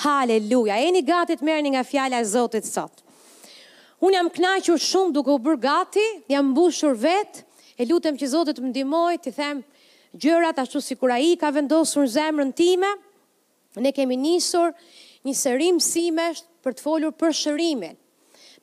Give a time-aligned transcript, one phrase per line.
[0.00, 0.76] Haleluja.
[0.80, 3.02] E një gati të një nga fjalla e Zotit sot.
[4.00, 7.42] Unë jam knaqër shumë duke u bërë gati, jam mbushur vetë,
[7.80, 9.60] e lutem që Zotit më dimoj, të them
[10.16, 12.88] gjërat ashtu si kura i ka vendosur në zemrën time,
[13.80, 14.72] ne kemi nisur
[15.28, 17.94] një sërim simesht për të folur për shërimin.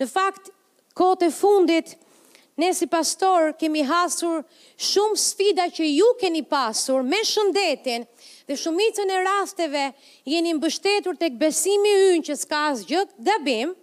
[0.02, 0.50] Në fakt,
[0.98, 1.94] kote fundit,
[2.58, 4.42] ne si pastor kemi hasur
[4.90, 8.08] shumë sfida që ju keni pasur me shëndetin,
[8.48, 9.82] Dhe shumicën e rasteve
[10.32, 13.74] jeni mbështetur tek besimi ynë që s'ka asë gjëk dëbim,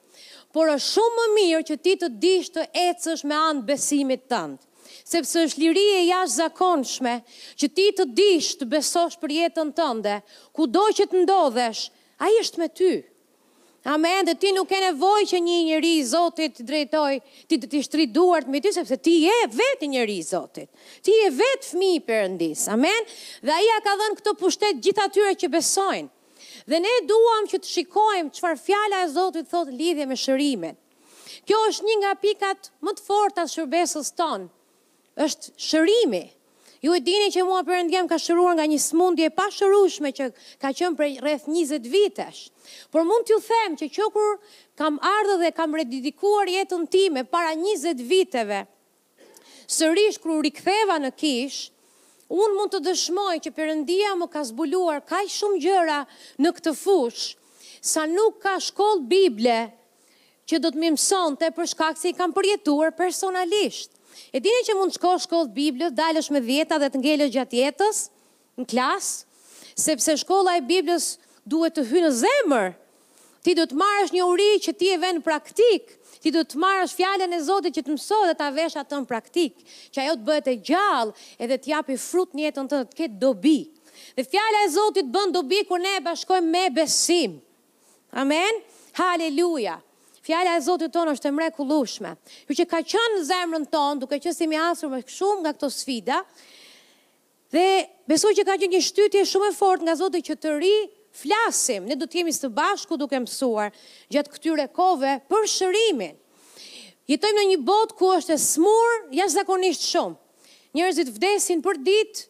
[0.57, 4.57] por është shumë më mirë që ti të dish të ecësh me anë besimit tëndë.
[5.13, 7.13] Sepse është liri e jash zakonshme
[7.61, 10.17] që ti të dish të besosh për jetën tënde,
[10.57, 11.85] ku do që të ndodhesh,
[12.25, 12.93] a i është me ty.
[13.87, 17.19] Amen, dhe ti nuk e nevoj që një njëri i Zotit të drejtoj,
[17.51, 20.71] ti të shtri duart me ty, sepse ti e vetë njëri i Zotit.
[21.05, 22.63] Ti e vetë fmi i përëndis.
[22.73, 23.05] Amen,
[23.45, 26.09] dhe aja ka dhenë këto pushtet gjitha tyre që besojnë.
[26.73, 30.81] Dhe ne duam që të shikojmë qëfar fjala e Zotit thot lidhje me shërimet.
[31.45, 34.49] Kjo është një nga pikat më të forta të shërbesës tonë.
[35.27, 36.25] është shërimi.
[36.85, 40.73] Ju e dini që mua përëndjem ka shëruar nga një smundje pa shërushme që ka
[40.73, 42.49] qënë për rreth 20 vitesh.
[42.91, 44.37] Por mund t'ju them që që kur
[44.81, 48.63] kam ardhë dhe kam redidikuar jetën time para 20 viteve,
[49.79, 51.59] sërish kërë rikëtheva riktheva në kish,
[52.35, 55.99] unë mund të dëshmoj që përëndia më ka zbuluar ka i shumë gjëra
[56.45, 57.27] në këtë fush,
[57.85, 59.59] sa nuk ka shkollë bible
[60.51, 63.91] që do të mimëson të e shkak se i kam përjetuar personalisht.
[64.35, 67.57] E dini që mund të shko shkollë Biblë, dalësh me dhjeta dhe të ngele gjatë
[67.59, 67.99] jetës,
[68.63, 69.27] në klasë,
[69.83, 71.07] sepse shkolla e Biblës
[71.49, 72.75] duhet të hy në zemër.
[73.45, 75.91] Ti do të marrësh një uri që ti e vën praktik.
[76.25, 79.09] Ti do të marrësh fjalën e Zotit që të mësoj dhe ta vesh atë në
[79.11, 79.59] praktik,
[79.93, 83.21] që ajo të bëhet e gjallë edhe të japi frut në jetën tënde, të ketë
[83.21, 83.59] dobi.
[84.17, 87.37] Dhe fjala e Zotit bën dobi kur ne bashkojmë me besim.
[88.17, 88.63] Amen.
[88.97, 89.77] Halleluja.
[90.25, 92.15] Fjala e Zotit tonë është e mrekullueshme.
[92.49, 95.53] Kjo që ka qenë në zemrën tonë, duke qenë se mi hasur më shumë nga
[95.59, 96.23] këto sfida,
[97.53, 97.69] dhe
[98.09, 100.77] besoj që ka qenë një shtytje shumë e fortë nga Zoti që të ri
[101.15, 103.71] flasim, ne do të jemi së bashku duke mësuar
[104.13, 106.17] gjatë këtyre kove për shërimin.
[107.11, 110.17] Jetojmë në një botë ku është e smur, jashtë zakonisht shumë.
[110.75, 112.23] Njerëzit vdesin për ditë,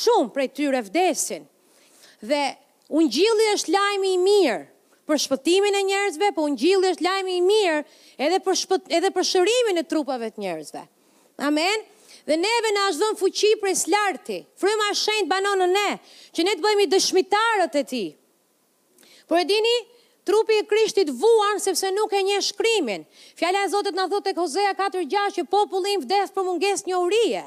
[0.00, 1.44] shumë prej tyre vdesin.
[2.24, 2.44] Dhe
[2.94, 4.62] unë është lajmi i mirë
[5.04, 7.82] për shpëtimin e njerëzve, po unë është lajmi i mirë
[8.24, 10.84] edhe për, shpët, edhe për shërimin e trupave të njerëzve.
[11.44, 11.84] Amen?
[12.26, 14.36] dhe neve në ashtë dhënë fuqi për slarti.
[14.60, 15.88] Fryma e shenjtë banon në ne,
[16.34, 18.06] që ne të bëhemi dëshmitarët e tij.
[19.28, 19.74] Por e dini,
[20.28, 23.04] trupi i Krishtit vuan sepse nuk e njeh shkrimin.
[23.38, 27.44] Fjala e Zotit na thotë tek Hosea 4:6 që populli për vdes për mungesë njohurie.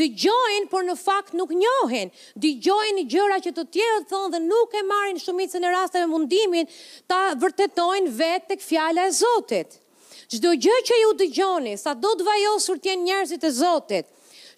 [0.00, 2.10] Dëgjojnë, por në fakt nuk njohin.
[2.42, 6.66] Dëgjojnë gjëra që të tjerët thonë dhe nuk e marrin shumicën e rasteve mundimin
[7.10, 9.78] ta vërtetojnë vetë tek fjala e Zotit.
[10.26, 14.08] Çdo gjë që ju dëgjoni, sa do të vajosur të jenë njerëzit e Zotit.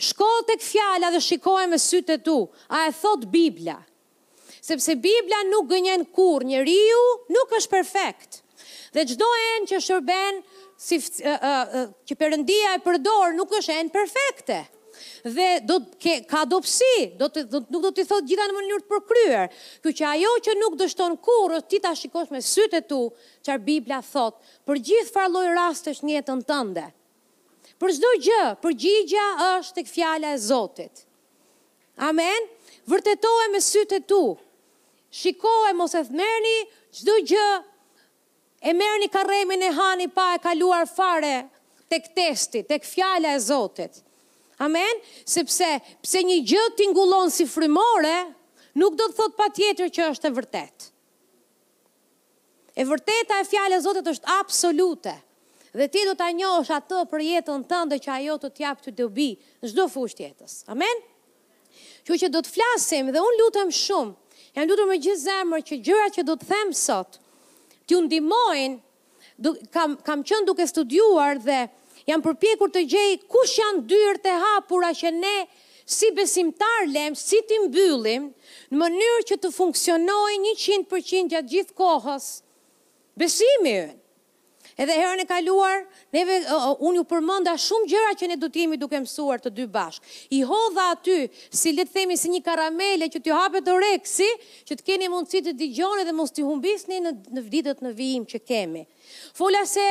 [0.06, 2.36] Shko tek fjala dhe shikoje me sytë tu,
[2.78, 3.76] a e thot Bibla?
[4.68, 7.02] Sepse Bibla nuk gënjen kurrë, njeriu
[7.34, 8.40] nuk është perfekt.
[8.96, 10.40] Dhe çdo enë që shërben
[10.86, 11.36] si uh, uh,
[11.82, 14.62] uh, që Perëndia e përdor nuk është enë perfekte
[15.36, 18.54] dhe do të ke ka dobësi, do të do, nuk do të thotë gjitha në
[18.56, 19.56] mënyrë të përkryer.
[19.82, 23.00] Kjo që ajo që nuk dështon kurrë, ti ta shikosh me sytë e tu
[23.46, 26.86] çfarë Bibla thot për gjithë farë lloj rastesh në jetën tënde.
[27.78, 31.04] Për çdo gjë, përgjigja është tek fjala e Zotit.
[32.08, 32.48] Amen.
[32.88, 34.20] Vërtetoje me sytë e tu.
[35.18, 36.56] Shikoje mos e thmerni
[36.98, 37.46] çdo gjë
[38.68, 41.36] e merrni karremin e hani pa e kaluar fare
[41.88, 44.02] tek testi, tek fjala e Zotit.
[44.60, 44.94] Amen?
[45.28, 45.66] Sepse,
[46.02, 48.14] pse një gjë t'ingullon si frimore,
[48.78, 50.88] nuk do të thot pa tjetër që është e vërtet.
[52.78, 55.14] E vërteta e fjale Zotit është absolute.
[55.74, 59.28] Dhe ti do t'a njohësh atë për jetën tënde që ajo të t'japë të dobi,
[59.62, 60.60] në gjdo fush tjetës.
[60.74, 61.00] Amen?
[62.08, 64.14] Që që do t'flasim dhe unë lutëm shumë,
[64.56, 67.20] jam lutëm me gjithë zemër që gjërat që do t'themë sot,
[67.86, 68.78] t'ju ndimojnë,
[69.74, 71.60] kam, kam qënë duke studuar dhe
[72.08, 75.36] jam përpjekur të gjej kush janë dyrë e hapura që ne
[75.88, 78.28] si besimtar lem, si ti mbyllim,
[78.72, 82.28] në mënyrë që të funksionojë 100% gjatë gjithë kohës
[83.18, 83.96] besimi ynë.
[84.78, 85.80] Edhe herën e kaluar,
[86.14, 89.50] neve uh, unë ju përmenda shumë gjëra që ne do të jemi duke mësuar të
[89.56, 90.04] dy bashk.
[90.36, 91.16] I hodha aty
[91.58, 94.28] si le të themi si një karamele që t'ju hapet oreksi,
[94.68, 98.28] që të keni mundësi të dëgjoni dhe mos t'i humbisni në në ditët në vijim
[98.30, 98.84] që kemi.
[99.40, 99.88] Fola se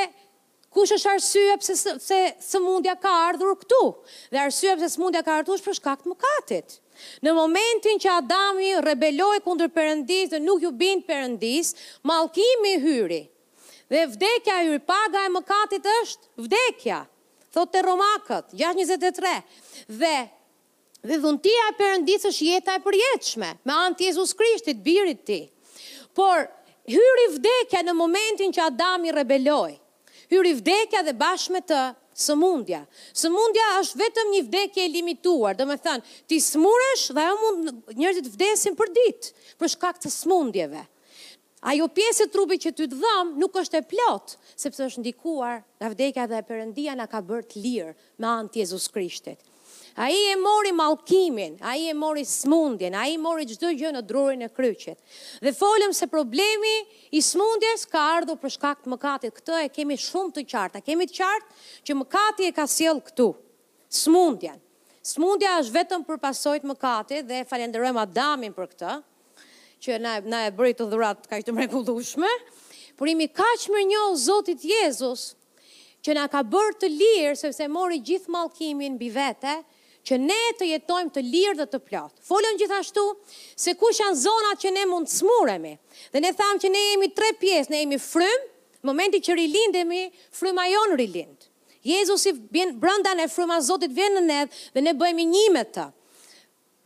[0.77, 1.73] kush është arsye pse
[2.07, 2.19] se
[2.51, 3.79] sëmundja ka ardhur këtu?
[4.33, 6.75] Dhe arsye pse sëmundja ka ardhur është për shkak të mëkatit.
[7.25, 13.23] Në momentin që Adami rebeloi kundër Perëndisë dhe nuk ju bind Perëndisë, mallkimi hyri.
[13.89, 17.01] Dhe vdekja hyri, paga e mëkatit është vdekja.
[17.55, 19.33] Thotë Romakët 6:23.
[20.01, 20.13] Dhe
[21.09, 25.25] dhe dhuntia e Perëndisë është jeta e përjetshme me anë të Jezus Krishtit, birit të
[25.25, 25.41] ti.
[26.17, 26.45] Por
[26.93, 29.73] hyri vdekja në momentin që Adami rebeloi
[30.31, 31.77] hyri vdekja dhe bashme të
[32.17, 32.81] sëmundja.
[33.21, 37.97] Sëmundja është vetëm një vdekje e limituar, dhe me thënë, ti smurësh dhe ajo mund
[38.01, 40.83] njërëzit vdesin për ditë, për shkak të sëmundjeve.
[41.71, 45.61] Ajo pjesë e trupit që ty të dhamë nuk është e plotë, sepse është ndikuar
[45.81, 49.41] nga vdekja dhe e përëndia nga ka bërt lirë me antë Jezus Krishtit.
[49.99, 53.91] A i e mori malkimin, a i e mori smundjen, a i mori gjithë gjë
[53.95, 54.97] në drurin e kryqet.
[55.41, 56.73] Dhe folëm se problemi
[57.17, 59.33] i smundjes ka ardhë për shkakt mëkatit.
[59.39, 60.77] Këtë e kemi shumë të qartë.
[60.77, 63.25] A kemi të qartë që mëkatit e ka sjellë këtu.
[63.89, 64.59] Smundjen.
[65.07, 68.93] Smundja është vetëm për pasojt mëkatit dhe falenderojmë Adamin për këtë,
[69.81, 72.29] që na, na e bëri të dhurat ka të mrekullushme,
[72.99, 75.23] por imi ka që më njohë Zotit Jezus,
[76.05, 79.57] që na ka bërë të lirë, sepse mori gjithë malkimin bivete, vete,
[80.07, 82.21] që ne të jetojmë të lirë dhe të plotë.
[82.31, 83.03] Folën gjithashtu
[83.59, 85.73] se ku janë zonat që ne mund të smuremi.
[86.13, 88.45] Dhe ne thamë që ne jemi tre pjesë, ne jemi frym,
[88.87, 90.05] momenti që rilindemi,
[90.39, 91.49] fryma jon rilind.
[91.87, 95.89] Jezusi vjen brenda në fryma Zotit vjen në ne dhe ne bëhemi një me të.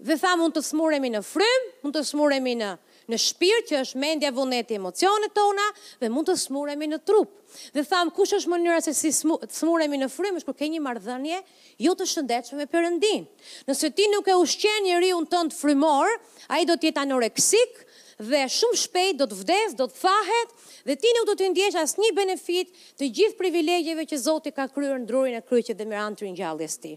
[0.02, 2.74] Dhe thamë mund të smuremi në frym, mund të smuremi në
[3.12, 5.66] në shpirë që është mendja vullneti emocionet tona
[6.02, 7.34] dhe mund të smuremi në trup.
[7.76, 11.42] Dhe tham, kush është mënyra se si smuremi në frymë, është kur ke një mardhënje,
[11.84, 13.26] jo të shëndetshme me përëndin.
[13.68, 16.16] Nëse ti nuk e ushqen njëri unë të në frymor,
[16.56, 17.82] a i do tjetë anoreksik,
[18.22, 20.56] dhe shumë shpejt do të vdes, do të thahet,
[20.88, 22.72] dhe ti nuk do të ndjesh asë një benefit
[23.02, 26.96] të gjithë privilegjeve që Zoti ka kryer në drurin e kryqet dhe mirantrin gjallës ti.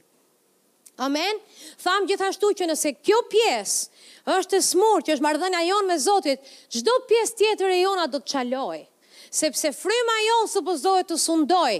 [1.02, 1.40] Amen.
[1.82, 3.93] Tham gjithashtu që nëse kjo pjesë
[4.32, 8.20] është të smurë që është mardhënja jonë me Zotit, gjdo pjesë tjetër e jona do
[8.22, 8.78] të qaloj,
[9.36, 11.74] sepse fryma jonë së pëzdojë të sundoj,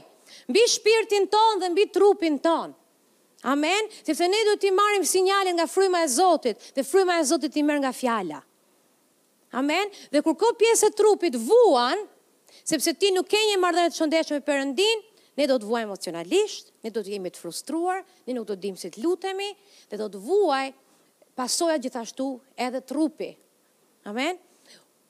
[0.53, 2.75] mbi shpirtin tonë dhe mbi trupin tonë.
[3.53, 3.89] Amen?
[4.05, 7.57] Sepse ne do të i marim sinjale nga fryma e Zotit, dhe fryma e Zotit
[7.61, 8.41] i merë nga fjalla.
[9.61, 9.91] Amen?
[10.13, 12.01] Dhe kur ko pjesë e trupit vuan,
[12.65, 16.69] sepse ti nuk e një mardhënja të shëndesh me përëndin, Ne do të vuaj emocionalisht,
[16.87, 19.49] ne do të jemi të frustruar, ne nuk do të dim se si të lutemi,
[19.91, 20.69] dhe do të vuaj
[21.37, 23.35] pasoja gjithashtu edhe trupi.
[24.07, 24.39] Amen?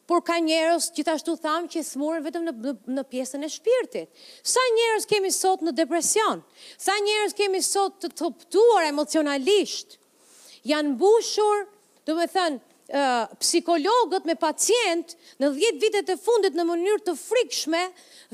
[0.09, 4.11] Por ka njerës gjithashtu thamë që smurën vetëm në, në, në pjesën e shpirtit.
[4.45, 6.43] Sa njerës kemi sot në depresion?
[6.77, 9.97] Sa njerës kemi sot të tëptuar emocionalisht?
[10.69, 11.65] Janë bushur,
[12.09, 12.61] dhe me thënë,
[13.41, 17.81] psikologët me pacient në 10 vitet e fundit në mënyrë të frikshme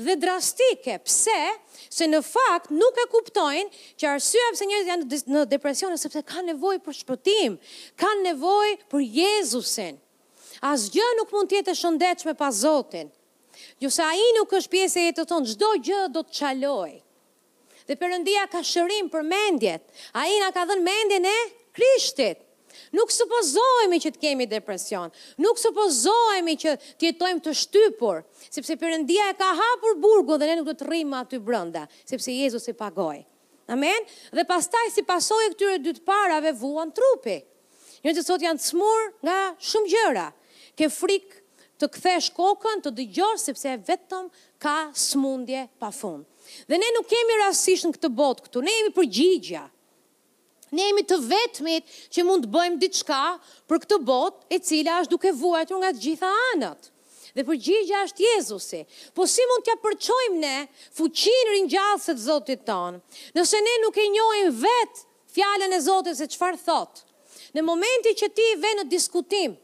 [0.03, 1.37] dhe drastike, pse
[1.87, 3.71] se në fakt nuk e kuptojnë
[4.01, 7.55] që arsyeja pse njerëzit janë në depresion është sepse kanë nevojë për shpëtim,
[8.03, 10.01] kanë nevojë për Jezusin.
[10.71, 13.07] Asgjë nuk mund të jetë e shëndetshme pa Zotin.
[13.81, 16.99] Jo sa ai nuk është pjesë e jetës tonë, çdo gjë do të çalojë.
[17.89, 19.81] Dhe Perëndia ka shërim për mendjet.
[20.13, 21.35] Ai na ka dhënë mendjen e
[21.75, 22.43] Krishtit.
[22.91, 25.11] Nuk supozohemi që të kemi depresion.
[25.39, 28.17] Nuk supozohemi që të jetojmë të shtypur,
[28.51, 32.35] sepse Perëndia e ka hapur burgun dhe ne nuk do të rrimë aty brenda, sepse
[32.35, 33.21] Jezusi e pagoi.
[33.71, 34.07] Amen.
[34.35, 37.37] Dhe pastaj si pasojë këtyre dy të parave vuan trupi.
[38.03, 39.37] Njëri të sot janë smur nga
[39.71, 40.25] shumë gjëra.
[40.75, 41.39] Ke frikë
[41.79, 44.27] të kthesh kokën, të dëgjosh sepse vetëm
[44.61, 44.75] ka
[45.05, 46.27] smundje pafund.
[46.67, 49.63] Dhe ne nuk kemi rastësisht në këtë botë këtu, ne jemi përgjigja,
[50.75, 53.17] Ne jemi të vetmit që mund të bëjmë diçka
[53.69, 56.87] për këtë botë e cila është duke vuajtur nga të gjitha anët.
[57.35, 58.79] Dhe përgjigjja është Jezusi.
[59.15, 60.53] Po si mund t'ja përçojmë ne
[60.99, 62.99] fuqinë ringjallëse të Zotit tonë?
[63.37, 65.03] Nëse ne nuk e njohim vet
[65.35, 67.03] fjalën e Zotit se çfarë thot.
[67.55, 69.57] Në momentin që ti vjen në diskutim,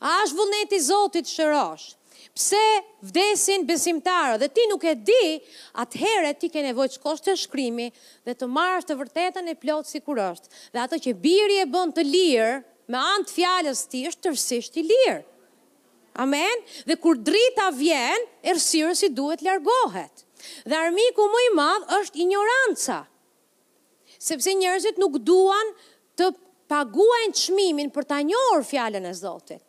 [0.00, 1.88] a është vullneti i Zotit shërosh?
[2.38, 2.60] pse
[3.08, 5.38] vdesin besimtarë dhe ti nuk e di,
[5.82, 7.88] atëherë ti ke nevojt shkosht të shkrimi
[8.26, 10.52] dhe të marrësh të vërtetën e plotë si kur është.
[10.72, 12.52] Dhe ato që biri e bënd të lirë,
[12.94, 15.18] me anë të fjallës ti është tërsisht i lirë.
[16.22, 16.62] Amen?
[16.86, 20.22] Dhe kur drita vjen, ersirë si duhet largohet.
[20.70, 23.00] Dhe armiku më i madhë është ignoranca.
[24.30, 25.74] Sepse njerëzit nuk duan
[26.18, 26.32] të
[26.70, 29.62] paguajnë çmimin për ta njohur fjalën e Zotit.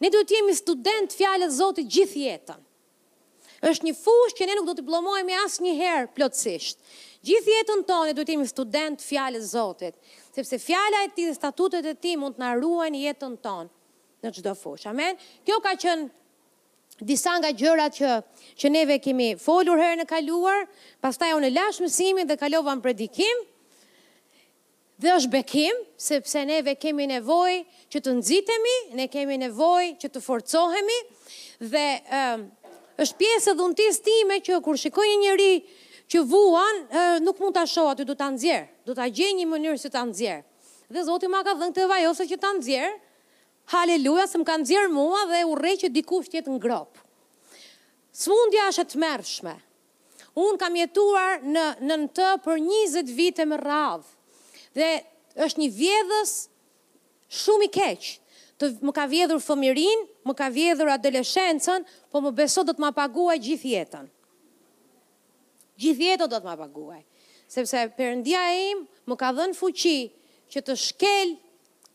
[0.00, 2.64] Ne duhet jemi student fjalës Zotit gjithë jetën.
[3.68, 6.78] Është një fushë që ne nuk do të bllomohemi asnjëherë plotësisht.
[7.26, 9.94] Gjithë jetën tonë duhet jemi student fjalës Zotit,
[10.36, 14.32] sepse fjala e Tij dhe statutet e Tij mund të na ruajnë jetën tonë në
[14.38, 14.86] çdo fushë.
[14.94, 15.18] Amen.
[15.44, 18.14] Kjo ka qenë disa nga gjërat që
[18.62, 20.62] që neve kemi folur herën e kaluar,
[21.02, 23.46] pastaj unë e lash mësimin dhe kalova në predikim.
[24.98, 27.60] Dhe është bekim, sepse neve kemi nevoj
[27.94, 30.96] që të nëzitemi, ne kemi nevoj që të forcohemi,
[31.70, 31.82] dhe
[32.18, 32.42] um,
[33.06, 35.50] është pjesë e dhuntis time që kur shikoj një njëri
[36.10, 39.46] që vuan, uh, nuk mund të asho aty du të nëzjerë, du të gjenjë një
[39.52, 40.42] mënyrë si të nëzjerë.
[40.96, 42.98] Dhe zoti ma ka dhënë të vajose që të nëzjerë,
[43.78, 47.06] haleluja, se më ka nëzjerë mua dhe u rej që diku shtjet në gropë.
[48.18, 49.54] Së mundja është të mërshme.
[50.42, 54.17] Unë kam jetuar në, në në të për 20 vite më radhë
[54.76, 54.90] dhe
[55.46, 56.32] është një vjedhës
[57.42, 58.12] shumë i keqë.
[58.58, 62.90] Të më ka vjedhur fëmirin, më ka vjedhur adoleshencën, po më beso do të më
[62.96, 64.08] paguaj gjithë jetën.
[65.78, 67.00] Gjithë jetën do të më paguaj.
[67.48, 69.98] Sepse përëndia e im më ka dhenë fuqi
[70.52, 71.36] që të shkel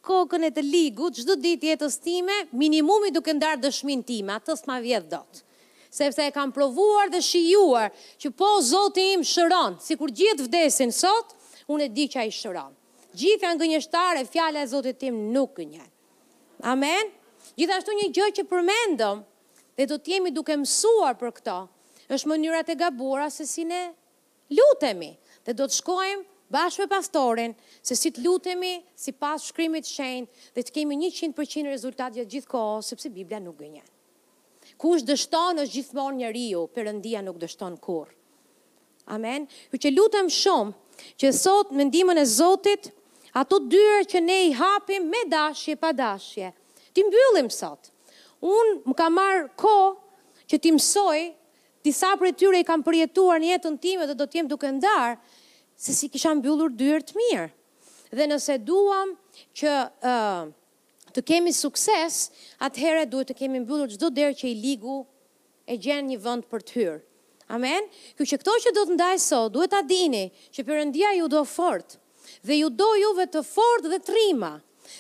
[0.04, 4.80] kokën e të ligut, gjithë ditë jetës time, minimumi duke ndarë dëshmin time, atës më
[4.88, 5.50] vjedhë do të
[5.94, 11.36] sepse e kam provuar dhe shijuar që po Zoti im shëron, sikur gjithë vdesin sot,
[11.72, 12.74] unë e di që a i shëron.
[13.14, 15.86] Gjithë janë gënjështare, fjale e Zotit tim nuk gënjë.
[16.72, 17.12] Amen?
[17.60, 19.22] Gjithashtu një gjë që përmendëm,
[19.78, 21.58] dhe do t'jemi duke mësuar për këto,
[22.14, 23.84] është mënyrat e gabura se si ne
[24.54, 25.12] lutemi,
[25.46, 26.22] dhe do të shkojmë
[26.54, 31.72] bashkë me pastorin, se si të lutemi, si pas shkrimit shenjë, dhe të kemi 100%
[31.74, 33.88] rezultat gjithë gjithë kohë, sepse Biblia nuk gënjën.
[34.80, 38.14] Kush dështon është gjithmonë njeriu, Perëndia nuk dështon kurrë.
[39.10, 39.48] Amen.
[39.74, 40.74] Ju që lutëm shumë,
[41.20, 42.92] që sot me ndimën e Zotit,
[43.36, 46.54] ato dyrë që ne i hapim me dashje, pa dashje.
[46.96, 47.92] Ti mbyllim sot.
[48.40, 49.76] Unë më ka marr ko
[50.48, 51.20] që ti mësoj,
[51.84, 55.18] disa për e tyre i kam përjetuar në jetën time dhe do t'jem duke ndarë,
[55.76, 57.48] se si kisha mbyllur dyrë të mirë.
[58.14, 59.12] Dhe nëse duam
[59.58, 59.72] që
[60.06, 60.44] uh,
[61.14, 62.22] të kemi sukses,
[62.64, 65.02] atëhere duhet të kemi mbyllur çdo derë që i ligu
[65.68, 67.02] e gjenë një vënd për të hyrë.
[67.52, 67.84] Amen.
[68.16, 71.44] Kjo që këto që do të ndaj sot, duhet ta dini që Perëndia ju do
[71.44, 71.98] fort
[72.48, 74.54] dhe ju do juve të fort dhe trima.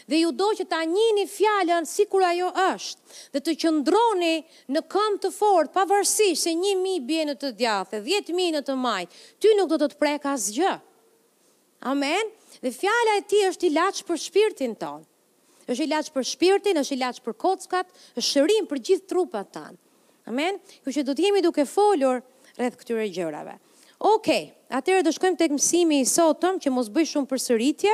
[0.08, 4.34] Dhe ju do që ta njini fjallën si kur ajo është Dhe të qëndroni
[4.74, 8.46] në këm të fort vërsi se një mi bje në të djathë Dhe djetë mi
[8.56, 10.72] në të majtë Ty nuk do të të prek as gjë
[11.92, 12.32] Amen
[12.64, 15.04] Dhe fjalla e ti është i laqë për shpirtin ton
[15.68, 19.52] është i laqë për shpirtin, është i laqë për kockat është shërim për gjithë trupat
[19.60, 19.78] tanë
[20.32, 22.24] Amen Kjo që do t'jemi duke folur
[22.57, 23.57] rreth këtyre gjërave.
[24.03, 27.93] Okej, okay, atëherë do shkojmë tek mësimi i sotëm që mos bëj shumë përsëritje.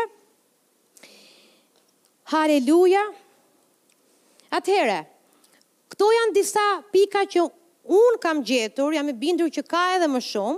[2.33, 3.03] Halleluja.
[4.59, 4.97] Atëherë,
[5.93, 6.63] këto janë disa
[6.93, 10.57] pika që un kam gjetur, jam i bindur që ka edhe më shumë,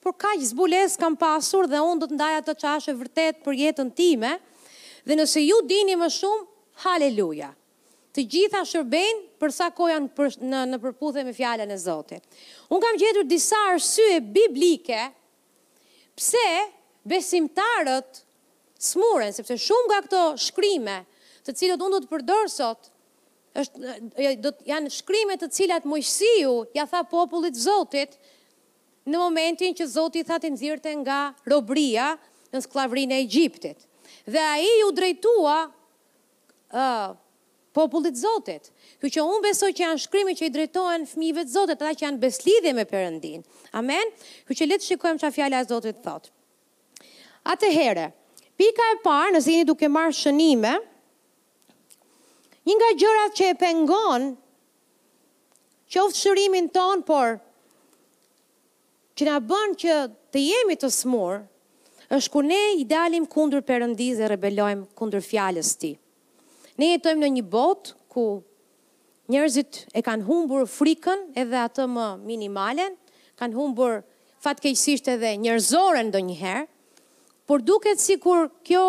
[0.00, 3.90] por kaq zbules kam pasur dhe un do të ndaj ato çashe vërtet për jetën
[3.96, 4.34] time.
[5.04, 6.44] Dhe nëse ju dini më shumë,
[6.84, 7.50] halleluja
[8.14, 12.24] të gjitha shërbejnë për sa kohë janë për, në në përputhje me fjalën e Zotit.
[12.72, 15.04] Un kam gjetur disa arsye biblike
[16.18, 16.44] pse
[17.08, 18.22] besimtarët
[18.80, 20.98] smuren, sepse shumë nga këto shkrime,
[21.46, 22.90] të cilët unë do të përdor sot,
[23.60, 23.94] është
[24.44, 28.14] do të janë shkrime të cilat Mojsiu ja tha popullit Zotit
[29.10, 32.12] në momentin që Zoti i tha të nëzirëte nga robria
[32.54, 33.86] në skllavrinë e Egjiptit.
[34.26, 35.58] Dhe ai u drejtua
[36.70, 37.18] ë uh,
[37.76, 38.70] popullit Zotit.
[39.00, 42.06] Kjo që unë besoj që janë shkrimi që i drejtojnë fëmijëve të Zotit, ata që
[42.06, 43.42] janë beslidhe me Perëndin.
[43.78, 44.12] Amen.
[44.48, 46.30] Kjo që le të shikojmë çfarë fjala e Zotit thot.
[47.54, 48.08] Atëherë,
[48.60, 50.74] pika e parë, nëse jeni duke marrë shënime,
[52.68, 54.26] një nga gjërat që e pengon
[55.90, 57.36] qoftë shërimin ton, por
[59.18, 59.96] që na bën që
[60.34, 61.40] të jemi të smur,
[62.14, 65.94] është kur ne i dalim kundër Perëndisë dhe rebelojmë kundër fjalës së
[66.80, 68.22] Ne jetojmë në një bot ku
[69.34, 72.94] njerëzit e kanë humbur frikën edhe atë më minimalen,
[73.40, 73.98] kanë humbur
[74.46, 76.62] fatkeqësisht edhe njerëzoren do njëherë,
[77.50, 78.84] por duket si kur kjo,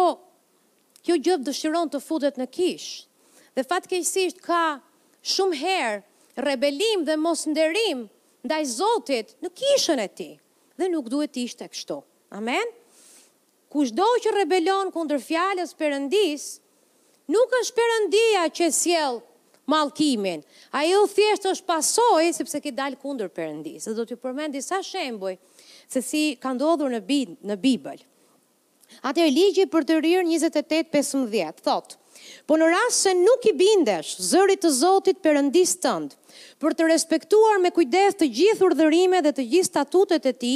[1.04, 2.94] kjo gjëpë dëshiron të futet në kishë.
[3.60, 4.62] Dhe fatkeqësisht ka
[5.34, 8.06] shumë herë rebelim dhe mos nderim
[8.48, 10.30] ndaj Zotit në kishën e ti.
[10.80, 12.00] Dhe nuk duhet të ishte kështu.
[12.40, 12.72] Amen?
[13.76, 16.54] Kushdo që rebelon kundër fjales përëndisë,
[17.32, 19.20] nuk është përëndia që sjell
[19.72, 20.42] malkimin.
[20.76, 23.78] A ju thjesht është pasoj, sepse ki dalë kundër përëndi.
[23.84, 25.38] Se do t'ju përmendi sa shemboj,
[25.92, 27.22] se si ka ndodhur në, bi,
[27.52, 28.02] në Bibel.
[29.08, 31.98] Ate ligji për të rirë 28.15, thotë,
[32.46, 36.14] Po në rrasë se nuk i bindesh zërit të Zotit përëndis tëndë,
[36.62, 40.52] për të respektuar me kujdes të gjithë urdhërime dhe të gjithë statutet e ti,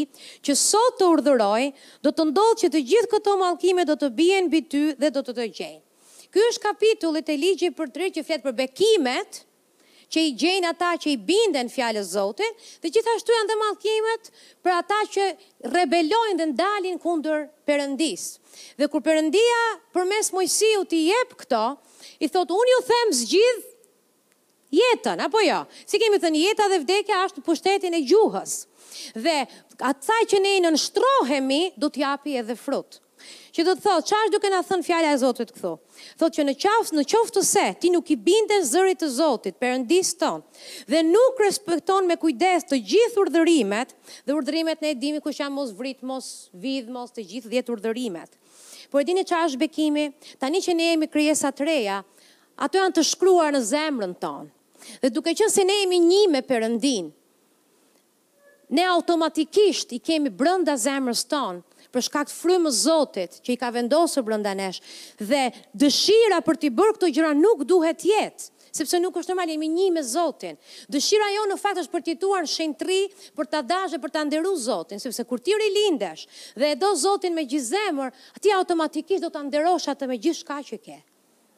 [0.45, 1.71] që sot të urdhëroj,
[2.05, 5.37] do të ndodhë që të gjithë këto malkime do të bjen bitu dhe do të
[5.39, 5.81] të gjenë.
[6.35, 9.37] Ky është kapitulli e ligjit për drejt që fletë për bekimet,
[10.11, 12.43] që i gjenë ata që i binden fjallës zote,
[12.83, 14.27] dhe gjithashtu janë dhe malkimet
[14.65, 15.27] për ata që
[15.77, 18.25] rebelojnë dhe ndalin kundër përëndis.
[18.81, 19.61] Dhe kur përëndia
[19.95, 21.63] për mes i t'i jep këto,
[22.19, 25.63] i thot, unë ju them zgjidh jetën, apo jo?
[25.87, 28.57] Si kemi thënë, jeta dhe vdekja ashtë pushtetin e gjuhës.
[29.15, 29.39] Dhe
[29.79, 32.99] atësaj që ne i nënështrohemi, do t'japi edhe frutë
[33.55, 35.69] që do të thot, qa është duke na thënë fjalla e Zotit këtho?
[36.19, 39.55] Thot që në qafë, në qoftë të se, ti nuk i binde zërit të Zotit,
[39.61, 40.59] përëndis tonë,
[40.91, 43.95] dhe nuk respekton me kujdes të gjithë urdhërimet,
[44.27, 46.27] dhe urdhërimet ne dimi ku shë mos vrit, mos
[46.65, 48.35] vidh, mos të gjithë dhjetë urdhërimet.
[48.91, 50.09] Por e dini qa është bekimi,
[50.41, 52.01] tani që ne jemi kryesa të reja,
[52.59, 54.49] ato janë të shkruar në zemrën tonë.
[55.01, 57.07] Dhe duke që se ne jemi një me përëndinë,
[58.75, 61.61] ne automatikisht i kemi brënda zemrës tonë,
[61.95, 64.81] për shkak të frymës Zotit që i ka vendosur brenda nesh
[65.21, 65.45] dhe
[65.83, 69.83] dëshira për të bërë këto gjëra nuk duhet jetë sepse nuk është normal jemi një
[69.95, 70.57] me Zotin.
[70.91, 72.97] Dëshira jo në fakt është për të jetuar në shenjtëri,
[73.39, 76.25] për ta dashur, për ta nderuar Zotin, sepse kur ti rilindesh
[76.59, 78.11] dhe e do Zotin me gjithë zemër,
[78.43, 80.99] ti automatikisht do ta nderosh atë me gjithçka që ke.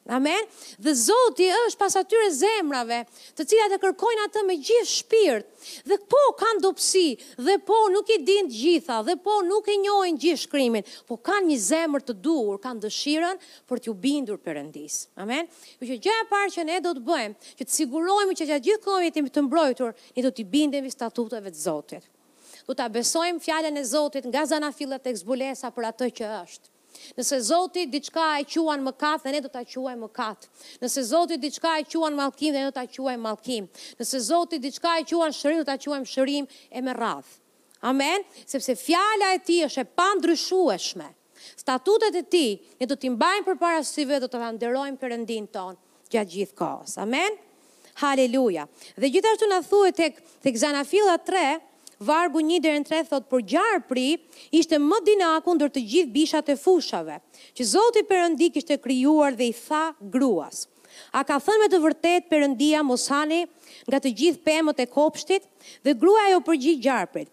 [0.07, 0.43] Amen.
[0.79, 3.01] Dhe Zoti është pas atyre zemrave,
[3.35, 5.47] të cilat e kërkojnë atë me gjithë shpirt.
[5.89, 7.03] Dhe po kanë dobësi,
[7.43, 11.17] dhe po nuk i din të gjitha, dhe po nuk e njohin gjithë shkrimin, po
[11.27, 15.01] kanë një zemër të duhur, kanë dëshirën për t'u bindur Perëndis.
[15.19, 15.51] Amen.
[15.83, 18.83] Kjo gjë e parë që ne do të bëjmë, që të sigurohemi që gjatë gjithë
[18.87, 22.07] kohëve jemi të mbrojtur, ne do t'i bindemi statuteve të Zotit.
[22.67, 26.73] Do ta besojmë fjalën e Zotit nga zana fillet tek zbulesa për atë që është.
[27.17, 30.47] Nëse Zoti diçka e quan mëkat dhe ne do ta quajmë mëkat.
[30.81, 33.67] Nëse Zoti diçka e quan mallkim dhe ne do ta quajmë mallkim.
[33.99, 37.27] Nëse Zoti diçka e quan shërim do ta quajmë shërim e me radh.
[37.85, 41.07] Amen, sepse fjala e tij është e pandryshueshme.
[41.61, 45.77] Statutet e tij ne do t'i mbajmë përpara si vetë do ta nderojmë Perëndin ton
[46.11, 46.97] gjatë gjithë kohës.
[47.03, 47.37] Amen.
[48.01, 48.67] Haleluja.
[48.97, 51.15] Dhe gjithashtu na thuhet tek tek Zanafilla
[52.01, 54.07] vargu 1 deri në 3 thot gjarë pri,
[54.55, 57.19] ishte më dinaku ndër të gjithë bishat e fushave,
[57.57, 60.67] që Zoti Perëndik ishte krijuar dhe i tha gruas.
[61.13, 63.43] A ka thënë me të vërtet Perëndia Mosani
[63.89, 65.43] nga të gjithë pemët e kopshtit
[65.85, 67.29] dhe gruaja ajo gjarë gjarprit.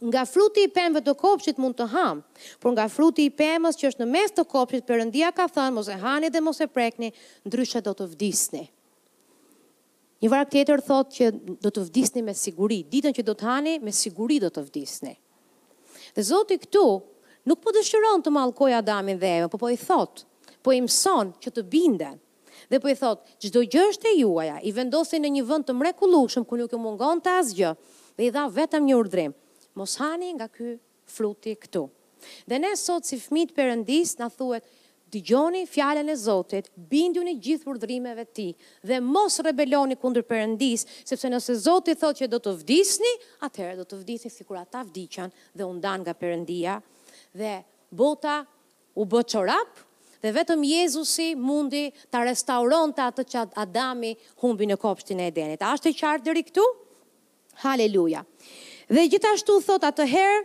[0.00, 2.22] Nga fruti i pemëve të kopshtit mund të ham,
[2.58, 5.92] por nga fruti i pemës që është në mes të kopshtit Perëndia ka thënë mos
[5.92, 7.12] e hani dhe mos e prekni,
[7.44, 8.64] ndryshe do të vdisni.
[10.20, 11.26] Një varg tjetër thotë që
[11.64, 15.14] do të vdisni me siguri, ditën që do të hani me siguri do të vdisni.
[16.12, 16.82] Dhe Zoti këtu
[17.48, 20.26] nuk po dëshiron të mallkojë Adamin dhe Evën, po po i thot,
[20.60, 22.18] po i mëson që të binden.
[22.68, 25.78] Dhe po i thot, çdo gjë është e juaja, i vendosni në një vend të
[25.80, 27.70] mrekullueshëm ku nuk ju mungon të asgjë.
[28.20, 29.32] Dhe i dha vetëm një urdhrim.
[29.80, 30.74] Mos hani nga ky
[31.16, 31.86] fruti këtu.
[32.44, 34.68] Dhe ne sot si fëmijë të Perëndis na thuhet,
[35.10, 38.46] Dijoni fjallën e Zotit, një gjithë për ti,
[38.86, 43.10] dhe mos rebeloni kundër përëndis, sepse nëse Zotit thot që do të vdisni,
[43.42, 46.76] atëherë do të vdisni, si kur ata vdican dhe undan nga përëndia,
[47.34, 47.56] dhe
[47.90, 48.36] bota
[48.94, 49.72] u bëtësorap,
[50.22, 55.62] dhe vetëm Jezusi mundi të restauron të atë që Adami humbi në kopshtin e Edenit.
[55.72, 56.66] Ashtë të qartë dëri këtu?
[57.64, 58.22] Haleluja!
[58.90, 60.38] Dhe gjithashtu thot atëherë,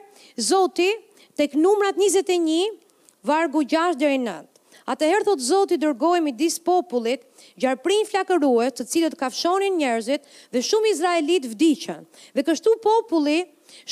[0.50, 1.06] Zotit,
[1.38, 2.80] tek numrat 21,
[3.26, 4.48] vargu 6 dërri 9,
[4.92, 7.24] Atëherë thot Zoti dërgojë midis popullit
[7.64, 12.04] gjarprin flakërues, të cilët kafshonin njerëzit dhe shumë izraelit vdiqën.
[12.38, 13.38] Dhe kështu populli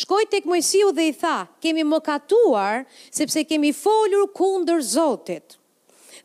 [0.03, 2.83] shkoi tek Mojsiu dhe i tha, kemi mëkatuar
[3.21, 5.57] sepse kemi folur kundër Zotit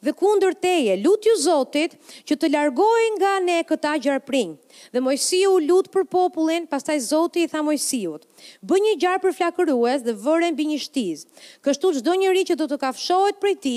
[0.04, 1.94] dhe kundër teje, lutë ju Zotit
[2.28, 4.52] që të largohin nga ne këta gjarprinj.
[4.94, 8.26] Dhe Mojsiu lutë për popullin, pastaj Zotit i tha Mojsiut,
[8.62, 11.24] bë një gjarë për flakërues dhe vërën bë një shtiz,
[11.66, 13.76] kështu qdo njëri që do të kafshojt për ti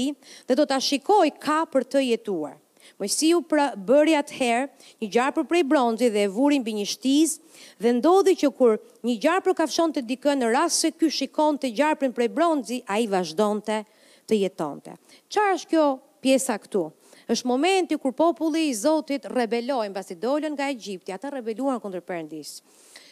[0.49, 2.57] dhe do të shikoj ka për të jetuar.
[3.01, 4.67] Mojsiu pra bëri atëherë
[5.01, 7.39] një gjarë për prej bronzi dhe e bë një shtiz
[7.81, 11.57] dhe ndodhi që kur një gjarë për kafshon të dikën në rrasë se kë shikon
[11.61, 13.09] të gjarë për prej bronzi, a i
[14.31, 14.93] të jetonte.
[15.33, 15.85] Qa është kjo
[16.21, 16.85] pjesa këtu.
[17.31, 22.61] Është momenti kur populli i Zotit rebeloi mbasi dolën nga Egjipti, ata rebeluan kundër Perëndisë.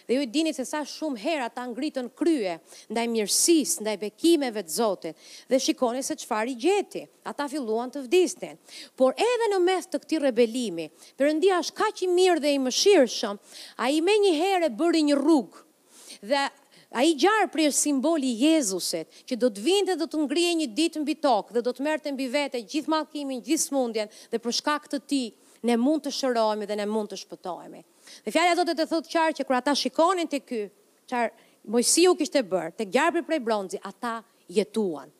[0.09, 2.55] Dhe ju dini se sa shumë herë ata ngritën krye
[2.89, 5.19] ndaj mirësisë, ndaj bekimeve të Zotit
[5.51, 7.03] dhe shikoni se çfarë i gjeti.
[7.29, 8.57] Ata filluan të vdisnin.
[8.97, 13.37] Por edhe në mes të këtij rebelimi, Perëndia është kaq i mirë dhe i mëshirshëm,
[13.85, 15.61] ai menjëherë bëri një rrugë
[16.33, 16.43] dhe
[16.89, 20.67] A i gjarë për simboli Jezuset, që do të vindë dhe do të ngrije një
[20.77, 24.39] ditë në bitokë, dhe do të mërë të mbi vete gjithë malkimin, gjithë mundjen, dhe
[24.41, 25.19] për shka këtë ti,
[25.69, 27.83] ne mund të shërojme dhe ne mund të shpëtojme.
[28.25, 30.61] Dhe fjallat do të të thotë qarë që kër ata shikonin të ky,
[31.13, 31.29] qarë
[31.75, 34.15] mojësi u kishtë e bërë, të gjarë për e prej bronzi, ata
[34.57, 35.13] jetuan.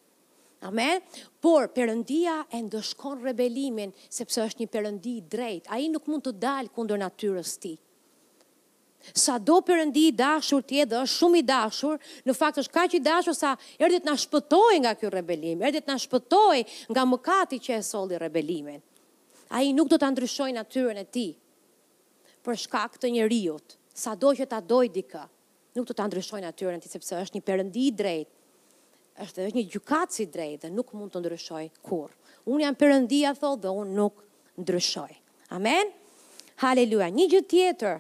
[0.66, 1.06] Amen?
[1.38, 6.34] Por, përëndia e ndëshkon rebelimin, sepse është një përëndi drejt, a i nuk mund të
[6.48, 7.76] dalë kundër natyrës ti.
[9.16, 12.84] Sa do përëndi i dashur tje dhe është shumë i dashur, në fakt është ka
[12.92, 16.60] që i dashur sa erdit nga shpëtoj nga kjo rebelim, erdit nga shpëtoj
[16.94, 18.82] nga mëkati që e soli rebelimin.
[19.56, 21.28] A i nuk do të ndryshoj natyren e ti,
[22.46, 25.24] për shkak të njeriut, sa do që ta doj dika,
[25.80, 28.30] nuk do të ndryshoj natyren e ti, sepse është një përëndi i drejt,
[29.24, 32.12] është është një gjukatë si drejt dhe nuk mund të ndryshoj kur.
[32.46, 34.22] Unë jam përëndia, thot, dhe unë nuk
[34.62, 35.10] ndryshoj.
[35.56, 35.90] Amen?
[36.62, 37.10] Haleluja.
[37.12, 38.00] Një gjithë tjetër,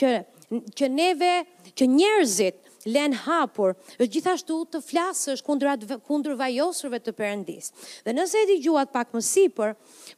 [0.00, 0.08] që
[0.50, 1.34] që neve,
[1.78, 7.68] që njerëzit len hapur, është gjithashtu të flasësh kundër kundër vajosurve të Perëndis.
[8.06, 9.74] Dhe nëse e dëgjuat pak më sipër,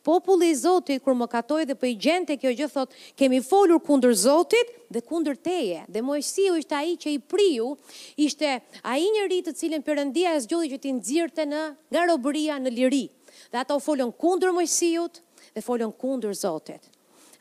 [0.07, 3.83] populli i Zotit kur më katoj dhe po i gjente kjo gjë thotë, kemi folur
[3.85, 5.83] kundër Zotit dhe kundër teje.
[5.91, 7.75] Dhe Mojsiu ishte ai që i priu,
[8.17, 8.55] ishte
[8.95, 13.05] ai njeri të cilin Perëndia e zgjodhi që ti nxirrte në nga robëria në liri.
[13.53, 15.21] Dhe ata u folën kundër Mojsiut
[15.53, 16.87] dhe folën kundër Zotit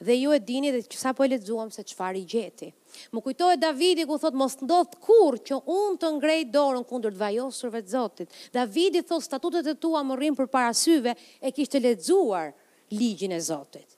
[0.02, 2.72] dhe ju e dini dhe që sa po e ledzuam se qëfar i gjeti.
[3.14, 7.22] Më kujtojë Davidi ku thot, mos ndodhë kur që unë të ngrej dorën kundër të
[7.22, 8.34] vajosurve të zotit.
[8.56, 12.50] Davidi thot, statutet e tua më rrimë për parasyve e kishtë ledzuar
[12.92, 13.96] ligjin e zotit.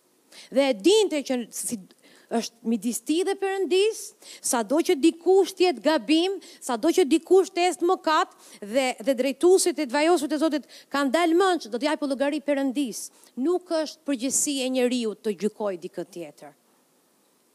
[0.52, 1.80] Dhe e dinte që si
[2.34, 4.00] është midis ti dhe Perëndis,
[4.44, 8.34] sado që dikush të jetë gabim, sado që dikush të jetë mëkat
[8.74, 13.04] dhe dhe drejtuesit e vajosurit e Zotit kanë dalë mençë, do të japë llogari Perëndis.
[13.46, 16.54] Nuk është përgjësi e njeriu të gjykojë dikë tjetër.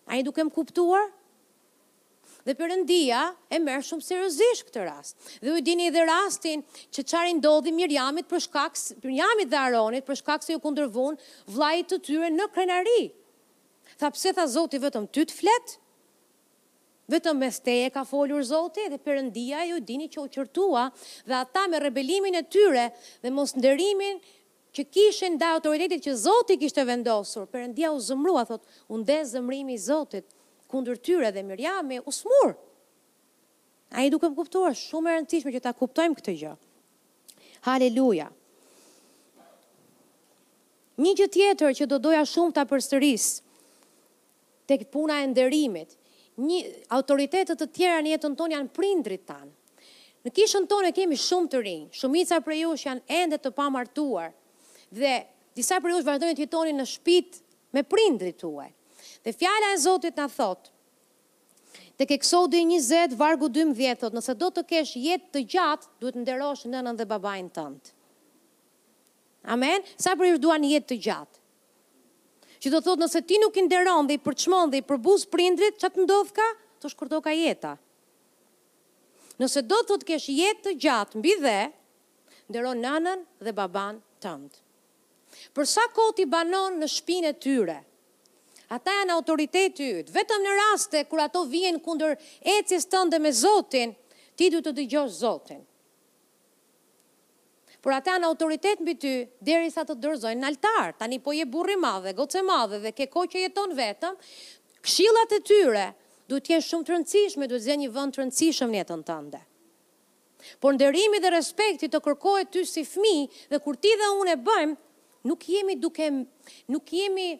[0.08, 1.08] A i duke më kuptuar?
[2.46, 5.18] Dhe përëndia e mërë shumë seriosisht këtë rast.
[5.42, 6.62] Dhe u dini edhe rastin
[6.94, 11.18] që qarë ndodhi mirjamit për shkak, mirjamit dhe aronit për shkak se ju kundërvun
[11.50, 13.17] vlajit të tyre në krenarit.
[13.98, 15.72] Tha pse tha Zoti vetëm ty të flet?
[17.10, 20.84] Vetëm me steje ka folur Zoti dhe Perëndia ju dini që u qortua
[21.28, 22.84] dhe ata me rebelimin e tyre
[23.24, 24.20] dhe mos nderimin
[24.76, 27.46] që kishin ndaj autoritetit që Zoti kishte vendosur.
[27.50, 30.30] Perëndia u zëmrua thotë, u nde zëmrimi i Zotit
[30.70, 32.54] kundër tyre dhe Miriam u smur.
[33.96, 36.52] Ai duke e kuptuar, shumë e rëndësishme që ta kuptojmë këtë gjë.
[37.66, 38.28] Halleluja.
[41.02, 43.34] Një gjë tjetër që do doja shumë ta përstërisë,
[44.76, 45.94] këtë puna e nderimit.
[46.38, 46.58] Një
[46.94, 49.50] autoritetet të tjera në jetën tonë janë prindrit tanë.
[50.28, 54.32] Në kishën tonë kemi shumë të rinj, shumica për ju janë ende të pamartuar,
[54.92, 55.14] dhe
[55.58, 57.38] disa për ju vazhdojnë të jetonin në shpit
[57.76, 58.68] me prindrit tuaj.
[59.24, 60.70] Dhe fjala e Zotit na thot,
[61.98, 66.14] të ke një 20, vargu 12, thot, nëse do të kesh jetë të gjatë, duhet
[66.18, 67.94] të nderosh nënën dhe babajnë tëndë.
[69.54, 69.82] Amen?
[69.98, 71.42] Sa për ju duan jetë të gjatë?
[72.58, 75.76] që do thotë nëse ti nuk i nderon dhe i përçmon dhe i përbuz prindrit,
[75.78, 76.46] çat ndodh ka?
[76.82, 77.76] Të shkurto ka jeta.
[79.38, 81.58] Nëse do thotë kesh jetë të gjatë mbi dhe,
[82.50, 84.58] nderon nanën dhe baban tënd.
[85.54, 87.78] Për sa kohë ti banon në shtëpinë e tyre?
[88.74, 90.10] Ata janë autoriteti yt.
[90.12, 92.16] Vetëm në raste kur ato vijnë kundër
[92.58, 93.94] ecjes tënde me Zotin,
[94.36, 95.62] ti duhet të dëgjosh Zotin
[97.88, 101.46] por ata në autoritet mbi ty, deri sa të dërzojnë në altar, tani po je
[101.48, 104.18] burri madhe, goce madhe dhe ke ko që jeton vetëm,
[104.84, 105.84] këshillat e tyre
[106.28, 109.40] du jenë shumë të rëndësishme, du t'zhen një vënd të rëndësishme një të në tënde.
[110.60, 113.14] Por ndërimi dhe respekti të kërkojë ty si fmi
[113.54, 114.76] dhe kur ti dhe unë e bëjmë,
[115.32, 116.10] nuk jemi duke,
[116.76, 117.30] nuk jemi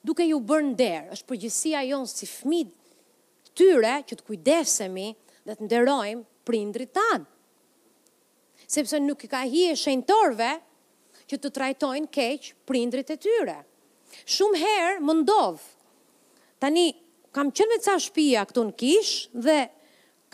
[0.00, 2.64] duke ju bërë nderë, është përgjësia jonë si fmi
[3.52, 5.10] tyre që të kujdesemi
[5.44, 7.28] dhe të nderojmë prindrit tanë
[8.74, 10.50] sepse nuk i ka hi e shenëtorve
[11.30, 13.58] që të trajtojnë keqë prindrit e tyre.
[14.36, 15.64] Shumë herë më ndovë.
[16.62, 16.86] Tani,
[17.34, 19.58] kam qënë me ca shpia këtu në kishë dhe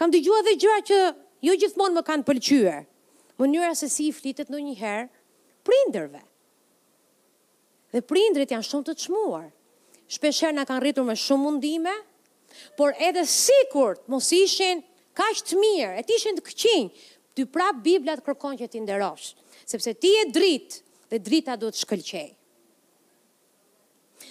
[0.01, 0.99] kam të gjua dhe gjua që
[1.47, 2.83] jo gjithmonë më kanë pëlqyër.
[3.41, 5.07] Mënyra se si i flitet në një herë
[5.65, 6.21] prindrëve.
[7.95, 9.47] Dhe prindrit janë shumë të të shmuar.
[10.11, 11.93] Shpesher në kanë rritur me shumë mundime,
[12.79, 14.83] por edhe sikur të mos ishin
[15.17, 16.91] kaqë të mirë, e të ishin të këqinjë,
[17.35, 19.29] Ty prap Biblia të kërkon që ti nderosh,
[19.69, 20.81] sepse ti je dritë
[21.13, 22.27] dhe drita duhet shkëlqej.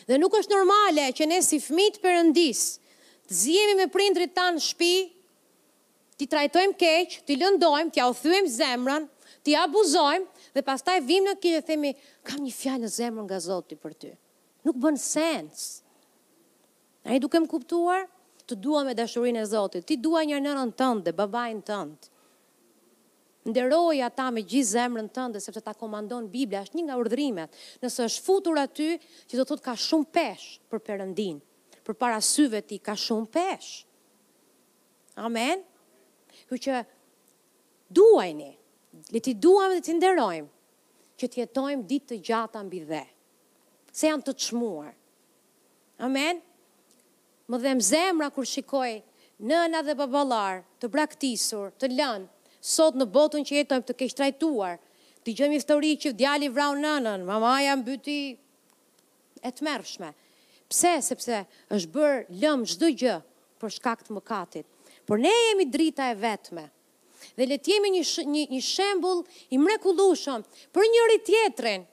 [0.10, 2.64] Dhe nuk është normale që ne si fëmijë të Perëndis
[3.30, 4.92] të zihemi me prindrit tanë në shtëpi,
[6.20, 9.06] ti trajtojmë keq, ti lëndojmë, ti authyem zemrën,
[9.46, 11.94] ti abuzojmë dhe pastaj vim në kinë dhe themi
[12.28, 14.12] kam një fjalë në zemrën nga Zoti për ty.
[14.68, 15.70] Nuk bën sens.
[17.08, 18.06] Ai duke më kuptuar,
[18.50, 19.86] të dua me dashurinë e Zotit.
[19.88, 22.10] Ti dua një nënën tënde, babain tënd
[23.47, 27.54] nderoj ata me gjithë zemrën tënde sepse ta komandon Bibla, është një nga urdhrimet.
[27.82, 28.89] Nëse është futur aty,
[29.30, 31.39] që do të thotë ka shumë peshë për Perëndin,
[31.88, 33.86] për para syve ti ka shumë peshë.
[35.23, 35.63] Amen.
[36.49, 36.80] Kjo që
[37.95, 38.52] duajni,
[39.15, 40.52] le ti duam dhe ti nderojmë
[41.19, 43.04] që të jetojmë ditë të gjata mbi dhe.
[43.91, 44.91] Se janë të çmuar.
[46.06, 46.41] Amen.
[47.49, 48.99] Më dhem zemra kur shikoj
[49.39, 52.28] nëna dhe baballar të braktisur, të lënë,
[52.62, 54.80] sot në botën që jetojmë të kesh trajtuar,
[55.24, 58.17] të gjëmë histori që djali vrau nënën, mamaja mbyti
[59.48, 60.12] e të mërshme.
[60.69, 61.39] Pse, sepse
[61.74, 63.15] është bërë lëmë gjdo gjë
[63.62, 64.65] për shkakt më katit.
[65.08, 66.67] Por ne jemi drita e vetme.
[67.36, 70.43] Dhe le jemi një, sh një, një shembul i mrekulushëm
[70.76, 71.88] për njëri tjetrin.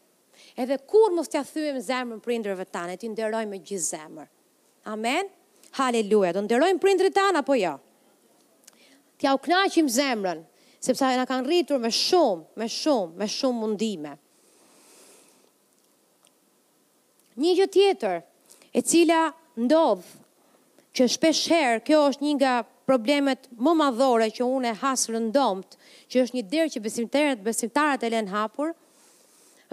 [0.57, 4.29] Edhe kur mos t'ja thyem zemrën prindrëve tanë, ti nderoj me gjithë zemër.
[4.89, 5.31] Amen.
[5.77, 6.35] Haleluja.
[6.37, 7.75] Do për prindrit tanë, apo jo?
[9.21, 10.45] T'ja u zemrën,
[10.83, 14.15] sepse na kanë rritur me shumë, me shumë, me shumë mundime.
[17.41, 18.21] Një gjë tjetër,
[18.77, 19.21] e cila
[19.61, 20.05] ndodh
[20.97, 22.55] që shpesh herë kjo është një nga
[22.89, 25.75] problemet më madhore që unë e has rëndomt,
[26.09, 28.73] që është një derë që besimtarët, besimtarët e lën hapur,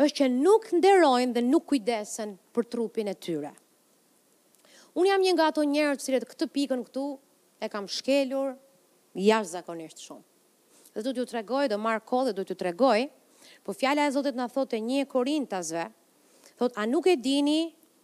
[0.01, 3.53] është që nuk nderojnë dhe nuk kujdesen për trupin e tyre.
[4.97, 7.05] Unë jam një nga ato njerët që këtë pikën këtu
[7.63, 8.53] e kam shkelur
[9.17, 10.25] jashtëzakonisht shumë
[10.93, 13.07] dhe du t'ju tregoj, dhe marrë kohë dhe du t'ju tregoj,
[13.65, 15.87] po fjala e Zotit në thotë e një e korintasve,
[16.59, 17.61] thot, a nuk e dini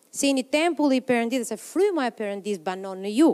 [0.10, 3.30] se si një tempulli i përëndit dhe se fryma e Perëndisë banon në ju.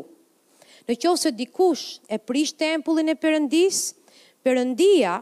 [0.88, 3.80] Në qovë se dikush e prish tempullin e përëndis,
[4.46, 5.14] përëndia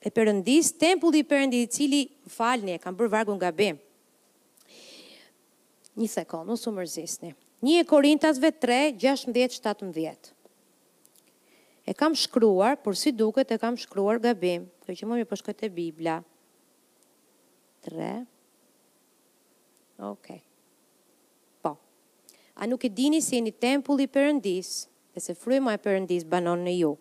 [0.00, 2.00] e përëndis, tempulli i përëndit cili
[2.32, 3.76] falni e kam bërë vargun nga bim.
[6.00, 7.34] Një sekundë, nusë më rëzisni.
[7.66, 10.34] Një e korintasve 3, 16, 17
[11.88, 14.66] e kam shkruar, por si duket e kam shkruar gabim.
[14.84, 16.16] Kjo që më mi përshkët po e Biblia.
[17.88, 18.24] 3.
[20.10, 20.26] Ok.
[21.64, 21.78] Po.
[22.60, 24.70] A nuk e dini si e një tempulli i përëndis,
[25.16, 26.92] dhe se fryma e përëndis banon në ju.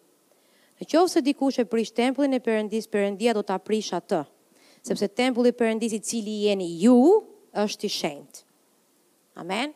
[0.80, 4.24] Në qovë se dikush e prish tempullin e përëndis, përëndia do të aprish atë,
[4.88, 6.96] sepse tempulli përëndis i cili jeni ju,
[7.58, 8.44] është i shenjtë.
[9.44, 9.74] Amen.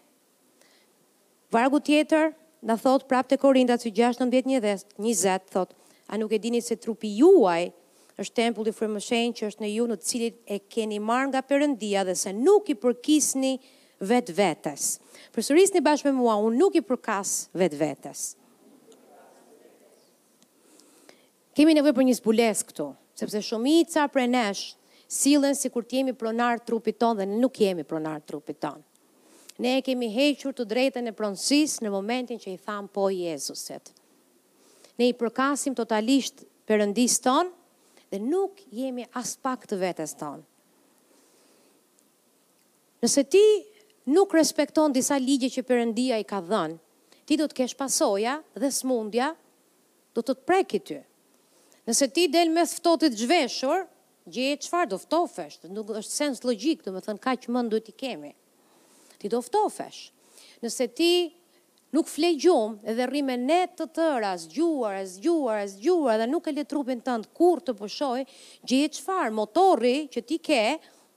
[1.52, 4.74] Vargu tjetër, në thot prap të korinda që gjashtë në një dhe
[5.14, 5.72] një thot,
[6.12, 7.70] a nuk e dini se trupi juaj
[8.22, 12.04] është tempull i frëmëshenjë që është në ju në cilit e keni marrë nga përëndia
[12.06, 13.56] dhe se nuk i përkisni
[14.02, 14.86] vetë vetës.
[15.34, 18.22] Përsërisni bashkë me mua, unë nuk i përkas vetë vetës.
[21.58, 26.62] Kemi nevoj për një zbules këtu, sepse shumica për neshë silën si kur t'jemi pronar
[26.64, 28.84] trupit ton dhe nuk jemi pronar trupit ton
[29.62, 33.92] ne kemi hequr të drejtën e pronësisë në momentin që i tham po Jezusit.
[34.98, 37.52] Ne i përkasim totalisht përëndisë ton
[38.12, 40.42] dhe nuk jemi as pak të vetës ton.
[43.02, 43.44] Nëse ti
[44.14, 46.78] nuk respekton disa ligje që përëndia i ka dhënë,
[47.26, 49.32] ti do të kesh pasoja dhe smundja
[50.18, 51.00] do të të preki ty.
[51.88, 53.86] Nëse ti del me thëftotit zhveshur,
[54.30, 57.94] gjithë qfar do ftofesht, nuk është sens logik, do me thënë ka që mëndu t'i
[57.98, 58.34] kemi
[59.22, 60.08] ti do ftofesh.
[60.66, 61.14] Nëse ti
[61.94, 66.66] nuk fle gjumë dhe rrime ne të tëra, zgjuar, zgjuar, zgjuar dhe nuk e le
[66.72, 68.24] trupin tënd kur të pushoj,
[68.70, 70.64] gjithë çfarë motorri që ti ke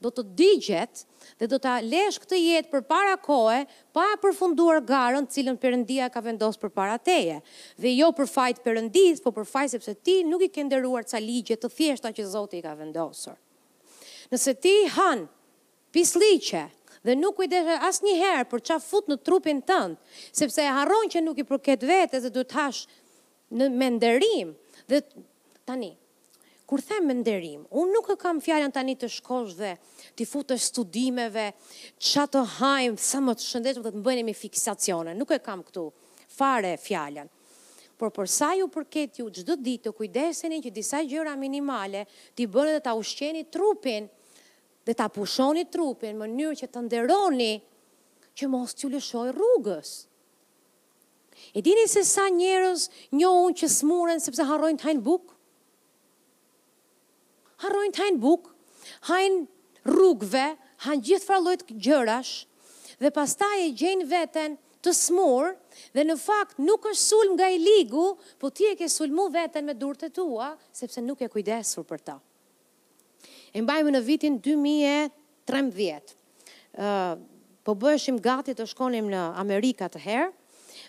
[0.05, 1.05] do të digjet
[1.41, 3.63] dhe do ta lesh këtë jetë për para kohë,
[3.97, 7.39] pa e përfunduar garën cilën përëndia ka vendosë për para teje.
[7.81, 11.57] Dhe jo për fajt përëndis, po për fajt sepse ti nuk i kenderuar ca ligje
[11.57, 13.39] të thjeshta që Zotë i ka vendosër.
[14.35, 15.25] Nëse ti hanë
[15.95, 16.67] pisliqe,
[17.05, 19.99] dhe nuk kujdesh asë një herë për çfarë fut në trupin tëndë,
[20.41, 22.85] sepse e harron që nuk i përket vetes dhe duhet të hash
[23.61, 24.55] në menderim.
[24.89, 25.03] Dhe
[25.69, 25.91] tani,
[26.69, 29.75] kur them menderim, unë nuk e kam fjallën tani të shkosh dhe
[30.17, 31.51] t'i të studimeve,
[32.01, 35.61] qa të hajmë, sa më të shëndeshëm dhe të mbënim i fiksacione, nuk e kam
[35.69, 35.85] këtu
[36.39, 37.29] fare fjallën.
[37.99, 42.79] Por përsa ju përket ju gjithë ditë të kujdeseni që disa gjëra minimale t'i bërë
[42.79, 44.09] dhe t'a ushqeni trupin,
[44.85, 47.53] dhe ta pushoni trupin në mënyrë që të nderoni
[48.41, 49.93] që mos t'ju lëshoj rrugës.
[51.57, 52.87] E dini se sa njerëz
[53.19, 55.31] njohun që smuren sepse harrojnë të hajnë bukë?
[57.65, 58.51] Harrojnë të hajnë bukë,
[59.09, 60.47] hajnë rrugëve,
[60.85, 62.35] hajnë gjithë farlojt pra gjërash,
[63.01, 65.55] dhe pasta e gjenë veten të smurë,
[65.97, 69.65] dhe në fakt nuk është sulm nga i ligu, po ti e ke sulmu veten
[69.69, 72.19] me durët e tua, sepse nuk e kujdesur për Ta.
[73.55, 76.17] E mbajmë në vitin 2013.
[76.75, 77.21] Uh,
[77.65, 80.33] po bëshim gati të shkonim në Amerika të herë,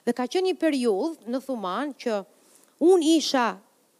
[0.07, 2.17] dhe ka qenë një periudhë në Thuman që
[2.89, 3.45] un isha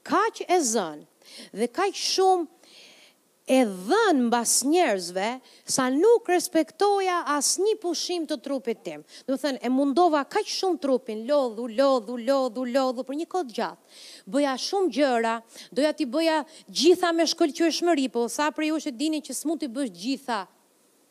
[0.09, 2.49] kaq e zënë dhe kaq shumë
[3.47, 5.27] e dhën mbas njerëzve
[5.69, 9.03] sa nuk respektoja asë një pushim të trupit tim.
[9.25, 13.27] Dhe më thënë, e mundova ka që shumë trupin, lodhu, lodhu, lodhu, lodhu, për një
[13.29, 13.99] kodë gjatë.
[14.33, 15.33] Bëja shumë gjëra,
[15.77, 16.39] doja ti bëja
[16.73, 19.91] gjitha me shkëllqy e shmëri, po sa për ju e dini që s'mund t'i bësh
[19.93, 20.39] gjitha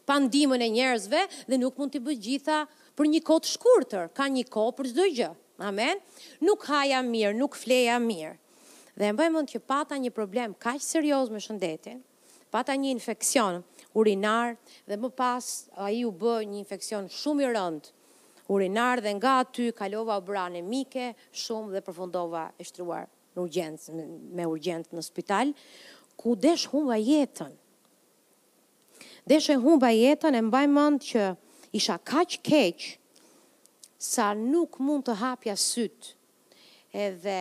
[0.04, 2.64] pandimën e njerëzve dhe nuk mund t'i bësh gjitha
[2.98, 5.28] për një kodë shkurëtër, ka një kodë për zdoj gjë.
[5.70, 6.02] Amen?
[6.42, 8.34] Nuk haja mirë, nuk fleja mirë.
[8.98, 12.02] Dhe mbaj mund që pata një problem kaq serioz me shëndetin,
[12.54, 13.56] pata një infekcion
[13.98, 14.52] urinar
[14.86, 15.42] dhe më pas
[15.82, 17.92] a i u bë një infekcion shumë i rëndë
[18.54, 21.08] urinar dhe nga aty kalova u brane mike
[21.42, 24.00] shumë dhe përfundova e shtruar në urgjencë,
[24.38, 25.48] me urgjent në spital,
[26.20, 27.50] ku desh humba jetën.
[29.26, 31.24] Desh e humba jetën e mbaj mënd që
[31.74, 32.86] isha kaq keq
[34.12, 36.14] sa nuk mund të hapja sytë
[37.08, 37.40] edhe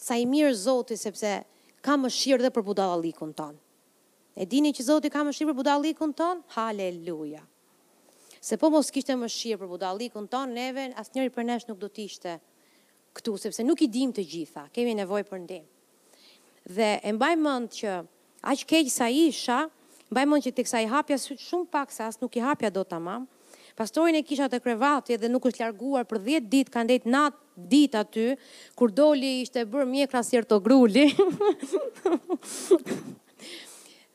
[0.00, 1.36] sa i mirë zoti sepse
[1.84, 3.66] ka më shirë dhe për budalalikun tonë.
[4.34, 6.40] E dini që Zoti ka mëshirë për budallikun ton?
[6.54, 7.42] Haleluja.
[8.40, 12.04] Se po mos kishte mëshirë për budallikun ton, neve asnjëri për nesh nuk do të
[12.08, 12.36] ishte
[13.18, 15.64] këtu sepse nuk i dim të gjitha, kemi nevojë për ndim.
[16.76, 17.96] Dhe e mbaj mend që
[18.54, 19.64] aq keq sa isha,
[20.14, 23.26] mbaj mend që teksa i hapja shumë pak sa as nuk i hapja do tamam.
[23.76, 27.34] Pastorin e kisha te krevati dhe nuk është larguar për 10 ditë, kanë ndejt nat
[27.72, 28.26] ditë aty,
[28.78, 31.08] kur doli ishte bër mjekra si ertogruli.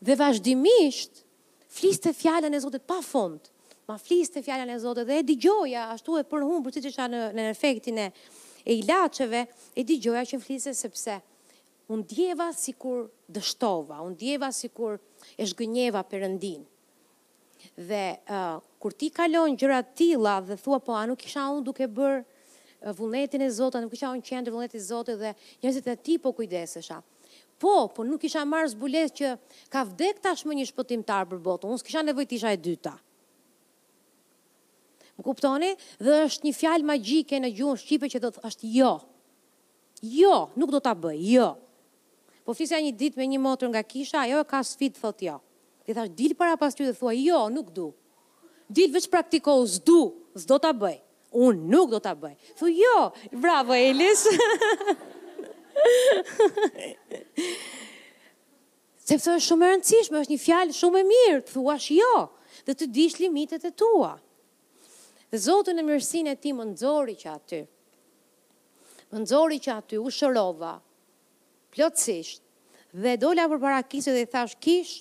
[0.06, 1.24] dhe vazhdimisht
[1.76, 3.50] fliste fjalën e Zotit pa fund.
[3.90, 7.22] Ma fliste fjalën e Zotit dhe e dëgjoja ashtu e për humbur siç isha në
[7.40, 8.10] në efektin e
[8.66, 9.44] e ilaçeve,
[9.78, 11.20] e dëgjoja që fliste sepse
[11.94, 14.96] un djeva sikur dështova, un djeva sikur
[15.38, 16.64] e zgënjeva Perëndin.
[17.78, 21.62] Dhe uh, kur ti kalon gjëra të tilla dhe thua po a nuk isha un
[21.64, 22.24] duke bër
[22.98, 26.34] vullnetin e Zotit, nuk isha un qendër vullnetit e Zotit dhe njerëzit e ti po
[26.34, 26.98] kujdesesha.
[27.60, 29.30] Po, po nuk isha marrë zbulet që
[29.72, 32.96] ka vdek tashmë një shpëtimtar për botë, unë s'kisha nevojt isha e dyta.
[35.16, 35.70] Më kuptoni?
[36.04, 38.90] Dhe është një fjalë magjike në gjuhën shqipe që do të është jo.
[40.16, 41.22] Jo, nuk do ta bëj.
[41.32, 41.48] Jo.
[42.46, 45.38] Po flisja një ditë me një motër nga kisha, ajo e ka sfit thot jo.
[45.88, 47.88] Ti thash dil para pas që dhe thua jo, nuk du.
[48.68, 50.02] Dil veç praktiko, s'du,
[50.44, 51.00] s'do ta bëj.
[51.36, 52.36] Unë nuk do ta bëj.
[52.60, 52.98] Thu jo.
[53.40, 54.28] Bravo Elis.
[59.06, 62.12] Se përë shumë e rëndësishme, është një fjallë shumë e mirë, të thua jo,
[62.66, 64.14] dhe të dish limitet e tua.
[65.30, 67.60] Dhe zotën e mërësin e ti më nëzori që aty,
[69.14, 70.72] më nëzori që aty u shërova,
[71.76, 72.42] plotësisht,
[73.04, 74.96] dhe dola për para kisë dhe i thash kish,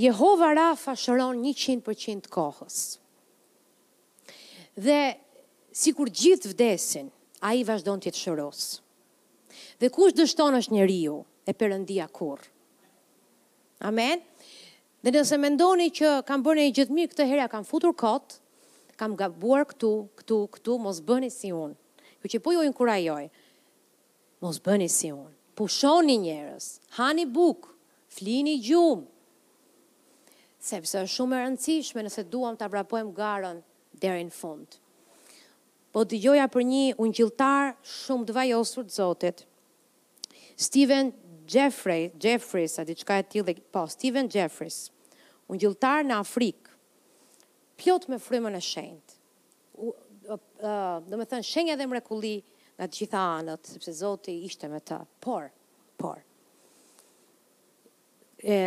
[0.00, 2.78] Jehova Rafa shëron një qinë për qinë të kohës.
[4.80, 5.00] Dhe
[5.76, 8.64] si kur gjithë vdesin, a i vazhdo në të shëros.
[9.80, 12.42] Dhe kush dështon është një riu e përëndia kur?
[13.88, 14.20] Amen?
[15.00, 18.36] Dhe nëse me ndoni që kam bërë një këtë herja, kam futur kotë,
[19.00, 21.74] kam gabuar këtu, këtu, këtu, mos bëni si unë.
[22.20, 23.30] Kjo që po ju inkurajoj,
[24.44, 25.32] mos bëni si unë.
[25.56, 26.66] Pushoni njërës,
[27.00, 27.72] hani bukë,
[28.12, 29.08] flini gjumë,
[30.60, 33.64] sepse është shumë e rëndësishme nëse duham të abrapojmë garën
[34.00, 34.79] deri në fundë
[35.94, 39.42] po dëgjoja për një ungjilltar shumë të vajosur të Zotit.
[40.60, 41.10] Steven
[41.50, 44.84] Jeffrey, Jeffries, a diçka e tillë, po Steven Jeffries,
[45.50, 46.76] ungjilltar në Afrikë,
[47.80, 49.16] plot me frymën e shenjtë.
[49.80, 49.92] Ëh,
[50.30, 52.36] uh, do të thënë shenja dhe mrekulli
[52.76, 55.00] nga të gjitha anët, sepse Zoti ishte me të.
[55.24, 55.48] Por,
[55.98, 56.20] por.
[58.40, 58.60] E,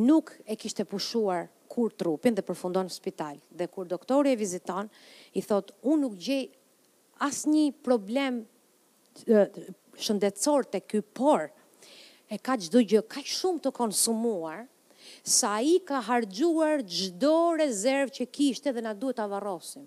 [0.00, 3.36] nuk e kishte pushuar kur trupin dhe përfundon në spital.
[3.54, 4.88] Dhe kur doktori e viziton,
[5.38, 6.48] i thot, unë nuk gjej
[7.22, 8.40] asë një problem
[10.04, 11.46] shëndetësor të ky, por
[12.32, 14.64] e ka gjdo gjë, ka shumë të konsumuar,
[15.24, 19.86] sa i ka hargjuar gjdo rezervë që kishte dhe na duhet të avarosim.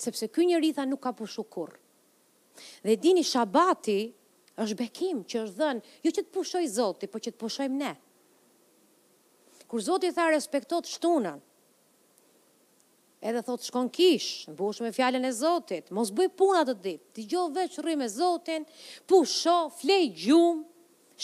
[0.00, 1.74] Sepse ky një rritha nuk ka pushu kur.
[2.84, 4.00] Dhe dini shabati,
[4.58, 7.80] është bekim që është dhenë, jo që të pushoj zoti, po që të pushojmë ne.
[7.92, 7.96] Ne
[9.68, 11.36] kur Zoti tha respektot shtunën,
[13.20, 17.26] edhe thot shkon kish, mbush me fjallën e Zotit, mos bëj puna të ditë, të
[17.30, 18.64] gjo veç rri me Zotin,
[19.10, 20.62] pusho, flej gjumë,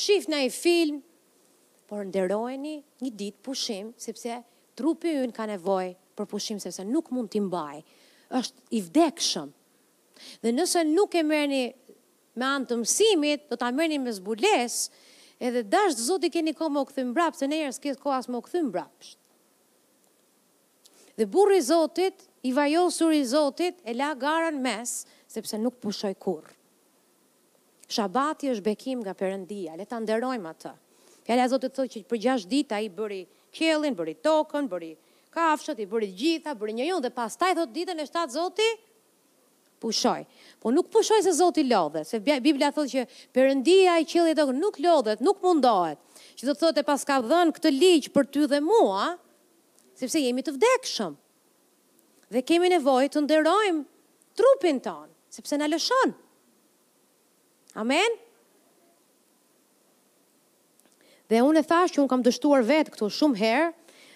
[0.02, 1.00] shif në i film,
[1.88, 4.42] por nderojni një ditë pushim, sepse
[4.76, 7.80] trupi yn ka nevoj për pushim, sepse nuk mund t'i mbajë,
[8.34, 9.48] është i vdekshëm.
[10.44, 11.64] Dhe nëse nuk e mërëni
[12.40, 14.88] me antë mësimit, do t'a mërëni me zbulesë,
[15.42, 18.68] Edhe dashtë zoti keni ko më këthim brapë, se nejërë s'ket ko asë më këthim
[18.74, 19.14] brapë.
[21.18, 24.92] Dhe burri zotit, i vajosur i zotit, e la garën mes,
[25.30, 26.46] sepse nuk pushoj kur.
[27.90, 30.72] Shabati është bekim nga përëndia, le të nderojmë atë.
[31.24, 33.22] Fjallat zotit thotë që për gjasht dita i bëri
[33.54, 34.92] kjellin, bëri tokën, bëri
[35.34, 38.82] kafshët, i bëri gjitha, bëri një dhe pas taj thot ditën e shtatë zotit,
[39.84, 40.24] pushoj.
[40.60, 43.04] Po nuk pushoj se Zoti lodhet, se Bibla thotë që
[43.36, 45.98] Perëndia i qellit do nuk lodhet, nuk mundohet.
[46.38, 49.12] Që do të thotë pas ka dhën këtë ligj për ty dhe mua,
[50.00, 51.14] sepse jemi të vdekshëm.
[52.32, 53.84] Dhe kemi nevojë të nderojmë
[54.40, 56.14] trupin ton, sepse na lëshon.
[57.82, 58.16] Amen.
[61.30, 63.70] Dhe unë e thash që unë kam dështuar vetë këtu shumë herë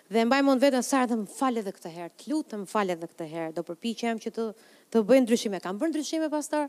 [0.08, 2.68] dhe mbajmë unë vetën sartë dhe më falë edhe këtë herë, të lutë dhe më
[2.72, 4.44] falë edhe këtë herë, do përpi që jam që të,
[4.92, 5.60] të bëjnë ndryshime.
[5.62, 6.68] Kam bërë ndryshime, pastor?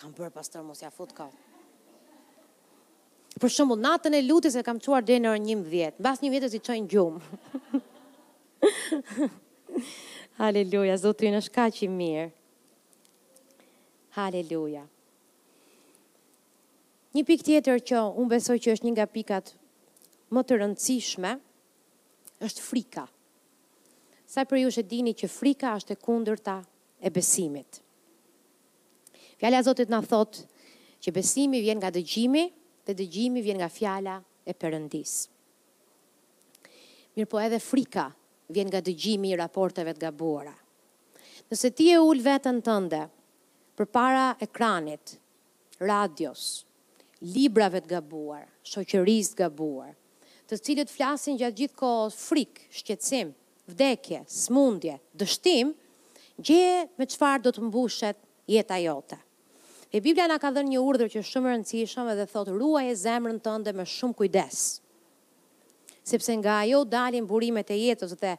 [0.00, 1.36] Kam bërë, pastor, mos ja fut kohë.
[3.40, 6.02] Për shumë, natën e lutis e kam quar dhe nërë njëmë vjetë.
[6.02, 7.20] Bas basë vjetës i qojnë gjumë.
[10.40, 12.26] Haleluja, zotri në shka që i mirë.
[14.16, 14.82] Haleluja.
[17.14, 19.52] Një pik tjetër që unë besoj që është një nga pikat
[20.36, 21.32] më të rëndësishme,
[22.46, 23.04] është frika.
[24.30, 26.60] Sa për ju shë dini që frika është e kundërta
[27.00, 27.80] e besimit.
[29.36, 30.42] Fjala e Zotit na thot
[31.00, 32.42] që besimi vjen nga dëgjimi
[32.84, 35.14] dhe dëgjimi vjen nga fjala e Perëndis.
[37.16, 38.04] Mirpo edhe frika
[38.52, 40.52] vjen nga dëgjimi i raporteve të gabuara.
[41.50, 43.00] Nëse ti e ul veten tënde
[43.80, 45.16] përpara ekranit,
[45.80, 46.66] radios,
[47.24, 49.96] librave të gabuar, shoqërisë të gabuar,
[50.52, 53.32] të cilët flasin gjatë gjithkohës frik, shqetësim,
[53.72, 55.72] vdekje, smundje, dështim,
[56.40, 58.16] Gje me qëfar do të mbushet
[58.48, 59.18] jeta jote.
[59.90, 63.40] E Biblia nga ka dhe një urdhër që shumë rëndësishëm edhe thot ruaj e zemrën
[63.44, 64.60] tënde me shumë kujdes.
[66.10, 68.32] Sepse nga ajo dalin burimet e jetës dhe,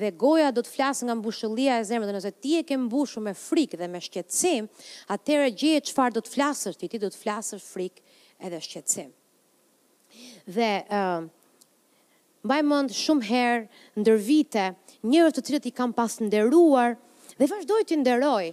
[0.00, 3.24] dhe goja do të flasë nga mbushëllia e zemrën dhe nëse ti e ke mbushu
[3.24, 4.68] me frikë dhe me shqetsim,
[5.12, 8.06] atëre gjeje qëfar do të flasër ti, ti do të flasër frikë
[8.46, 9.10] edhe shqetsim.
[10.46, 11.26] Dhe uh,
[12.46, 13.60] mbaj mund shumë herë
[14.04, 14.68] ndër vite
[15.10, 16.94] njërës të cilët i kam pas ndëruar
[17.38, 18.48] dhe vazhdoj të nderoj,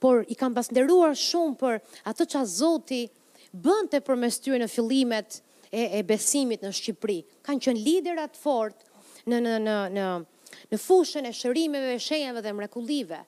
[0.00, 1.78] por i kam pas nderuar shumë për
[2.08, 3.02] atë që a Zoti
[3.52, 5.40] bënte për tyre në fillimet
[5.72, 7.18] e, e besimit në Shqipëri.
[7.46, 8.86] Kan qenë liderat fort
[9.28, 10.08] në në në në
[10.70, 13.20] në fushën e shërimeve, shenjave dhe mrekullive.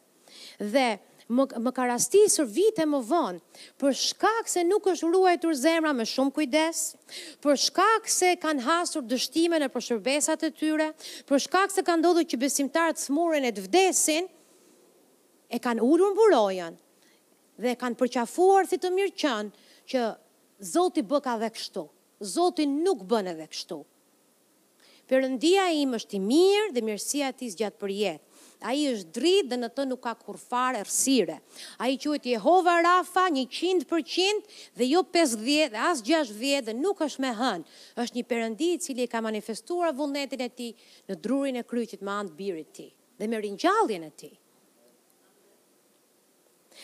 [0.59, 0.85] Dhe
[1.33, 3.41] më, më ka rastisur vite më vonë,
[3.81, 6.81] për shkak se nuk është ruajtur zemra me shumë kujdes,
[7.45, 10.91] për shkak se kanë hasur dështime në përshërbesat e tyre,
[11.29, 14.29] për shkak se kanë dodo që besimtarët smuren e të vdesin,
[15.53, 16.79] e kanë urur burojën
[17.61, 20.07] dhe kanë përqafuar si të mirë qënë që
[20.73, 21.83] Zoti bëka dhe kështu.
[22.33, 23.81] Zoti nuk bën dhe kështu.
[25.11, 28.23] Përëndia im është i mirë dhe mirësia ti gjatë për jetë.
[28.71, 31.37] A i është dritë dhe në të nuk ka kurfarë e rësire.
[31.83, 37.25] A i quëtë Jehova Rafa 100% dhe jo 50% dhe as 60% dhe nuk është
[37.27, 37.67] me hënë.
[38.05, 40.69] është një përëndi cili ka manifestuar vullnetin e ti
[41.11, 42.89] në drurin e kryqit ma andë birit ti
[43.19, 44.31] dhe me rinjallin e ti.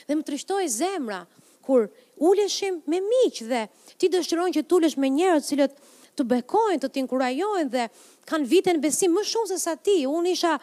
[0.08, 1.22] Dhe më trishtoj zemra,
[1.66, 1.86] kur
[2.28, 3.62] uleshim me miqë dhe
[3.98, 5.76] ti dëshiron që t'ulesh me njerët cilët
[6.18, 7.84] të bekojnë, të t'inkurajojnë dhe
[8.30, 9.98] kanë vitën besim më shumë se sa ti.
[10.18, 10.54] Unë isha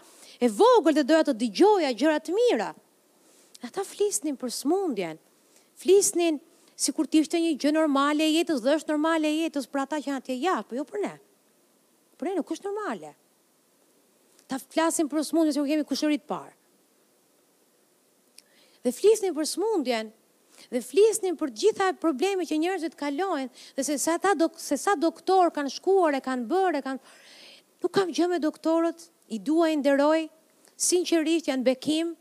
[0.42, 2.72] e vogër dhe doja të digjoja gjërat mira.
[3.64, 5.22] Ata ta flisnin për smundjen,
[5.82, 6.42] flisnin
[6.84, 9.86] si kur ti ishte një gjë normale e jetës dhe është normale e jetës për
[9.86, 11.14] ata që janë tje jashtë, për po jo për ne.
[12.20, 13.14] Për ne nuk është normale.
[14.52, 16.52] Ta flasin për smundjen se u kemi kushërit parë
[18.86, 20.12] dhe flisnin për smundjen,
[20.70, 24.94] dhe flisnin për gjitha probleme që njerëzit kalojnë, dhe se sa ata do se sa
[25.02, 27.02] doktor kanë shkuar e kanë bërë, kanë
[27.84, 30.28] nuk kam gjë me doktorët, i duaj nderoj,
[30.78, 32.14] sinqerisht janë bekim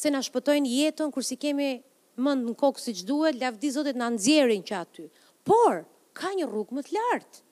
[0.00, 1.76] se na shpëtojnë jetën kur si kemi
[2.20, 5.06] mend në kokë siç duhet, lavdi Zotit na nxjerrin që aty.
[5.46, 5.84] Por
[6.18, 7.44] ka një rrugë më të lartë.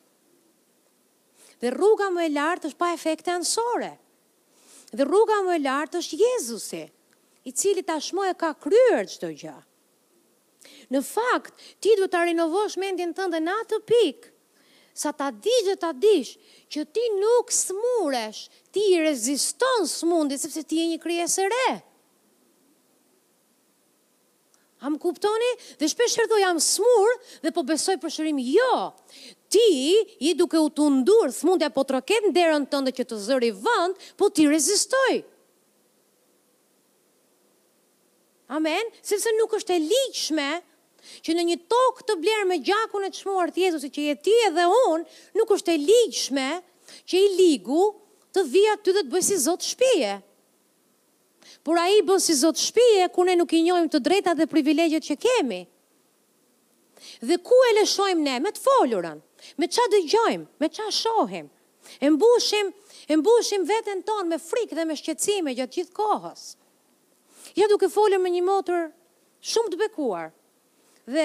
[1.62, 3.92] Dhe rruga më e lartë është pa efekte anësore.
[4.90, 6.82] Dhe rruga më e lartë është Jezusi
[7.49, 9.57] i cili tashmë e ka kryer çdo gjë.
[10.92, 14.32] Në fakt, ti duhet ta rinovosh mendjen tënde në atë pikë
[14.99, 16.34] sa ta digjë ta dish
[16.74, 18.42] që ti nuk smuresh,
[18.74, 21.76] ti i reziston smundit sepse ti je një krijesë re.
[24.82, 25.49] A më kuptoni?
[25.80, 28.74] Dhe shpesh herdo jam smur dhe po besoj për shërim jo.
[29.51, 29.64] Ti
[30.28, 33.55] i duke u të ndurë, thmundja po të roket në derën tënde që të zëri
[33.64, 35.09] vënd, po ti rezistoj.
[35.14, 35.38] rezistoj.
[38.57, 40.44] Amen, sepse nuk është e ligjshme
[41.26, 44.14] që në një tokë të blerë me gjakun e të shmuar të Jezusi që je
[44.24, 45.05] ti e dhe unë,
[45.36, 46.46] nuk është e ligjshme
[47.12, 47.82] që i ligu
[48.36, 50.14] të dhja të dhe të bëjë si Zotë shpije.
[51.64, 54.46] Por a i bëjë si Zotë shpije, ku ne nuk i njojmë të drejta dhe
[54.53, 55.61] privilegjet që kemi.
[57.28, 59.20] Dhe ku e lëshojmë ne, me të folurën,
[59.61, 61.53] me qa dhe gjojmë, me qa shohim,
[62.01, 62.72] e mbushim,
[63.12, 66.49] e mbushim vetën tonë me frikë dhe me shqecime gjatë gjithë kohës.
[67.59, 68.84] Ja duke folën me një motër
[69.50, 70.28] shumë të bekuar.
[71.11, 71.24] Dhe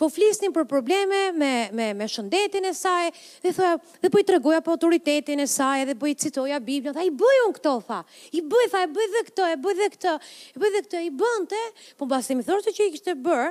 [0.00, 3.10] po flisnin për probleme me, me, me shëndetin e saj,
[3.42, 3.72] dhe, thua,
[4.04, 7.40] dhe po i tregoja po autoritetin e saj, dhe po i citoja Biblion, dhe i
[7.44, 7.98] un këto, tha,
[8.30, 10.14] i bëj, tha, i bëj dhe këto, i bëj dhe këto,
[10.56, 11.62] i bëj dhe këto, i bënte,
[11.98, 13.50] po në basimi thoshte që i kështë e bërë,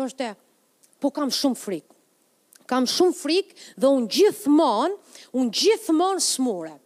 [0.00, 0.32] thoshte,
[1.00, 1.96] po kam shumë frikë,
[2.74, 5.00] kam shumë frikë dhe unë gjithmonë,
[5.38, 6.84] unë gjithmonë smurët.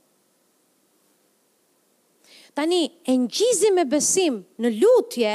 [2.54, 5.32] Tani, e njizi me besim në lutje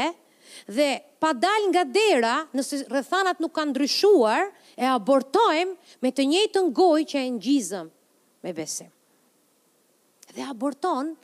[0.68, 0.88] dhe
[1.20, 4.44] pa dal nga dera, nëse rëthanat nuk kanë ndryshuar,
[4.78, 5.74] e abortojmë
[6.06, 7.88] me të njëjtën gojë që e njizëm
[8.46, 8.92] me besim.
[10.36, 11.16] Dhe aborton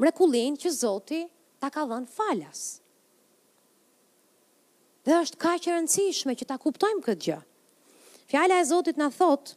[0.00, 1.22] mrekullin që Zoti
[1.60, 2.66] ta ka dhënë falas.
[5.08, 7.40] Dhe është ka që rëndësishme që ta kuptojmë këtë gjë.
[8.30, 9.56] Fjala e Zotit në thotë,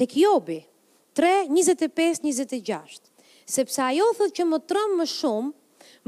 [0.00, 0.60] të kjobi,
[1.12, 3.11] 3, 26
[3.48, 5.52] sepse ajo thot që më trëm më shumë,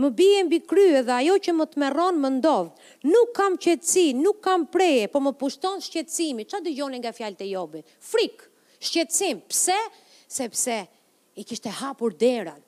[0.02, 2.70] më bie mbi krye dhe ajo që më tmerron më ndodh.
[3.10, 6.46] Nuk kam qetësi, nuk kam preje, po më pushton shqetësimi.
[6.50, 7.86] Ça dëgjoni nga fjalët e Jobit?
[8.02, 8.42] Frik,
[8.82, 9.44] shqetësim.
[9.50, 9.78] Pse?
[10.26, 10.80] Sepse
[11.38, 12.58] i kishte hapur derën.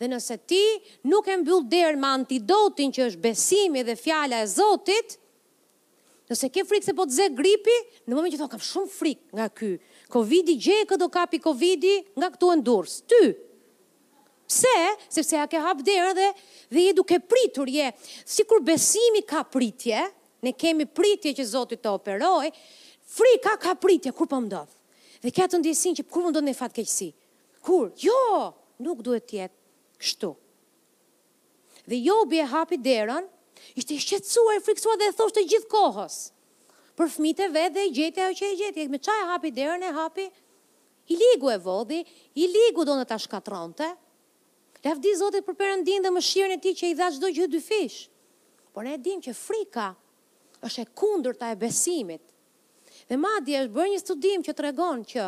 [0.00, 0.64] Dhe nëse ti
[1.06, 5.14] nuk e mbyll derën me antidotin që është besimi dhe fjala e Zotit,
[6.26, 7.76] nëse ke frikë se po të zë gripi,
[8.08, 9.76] në momentin që thon kam shumë frikë nga ky,
[10.10, 12.98] Covidi gjej këto kapi Covidi nga këtu në durs.
[13.06, 13.34] Ty,
[14.46, 14.68] Pse?
[15.08, 16.26] Sepse ja ke hap derë dhe,
[16.72, 17.86] dhe i duke pritur je.
[18.28, 20.00] Si kur besimi ka pritje,
[20.44, 22.50] ne kemi pritje që Zotit të operoj,
[23.16, 24.70] frika ka pritje, kur po mdovë?
[25.24, 27.08] Dhe kja të ndjesin që kur më ndonë në fatë keqësi?
[27.64, 27.88] Kur?
[28.04, 28.18] Jo,
[28.84, 30.34] nuk duhet tjetë kështu.
[31.88, 33.24] Dhe jo bje hapi derën,
[33.80, 36.18] ishte i shqetsua, i friksuar dhe e thoshtë të gjithë kohës.
[36.94, 38.86] Për fmit e vetë dhe i gjetë e që i gjetë.
[38.92, 40.28] Me qaj hapi derën e hapi,
[41.12, 42.02] i ligu e vodhi,
[42.40, 43.88] i ligu do në të shkatronte,
[44.84, 47.60] Lafdi Zotit për përëndin dhe më shirën e ti që i dha çdo gjithë dy
[47.64, 48.02] fish.
[48.74, 49.86] Por ne e dim që frika
[50.66, 52.20] është e kundur të e besimit.
[53.08, 55.24] Dhe madje është bërë një studim që të regon që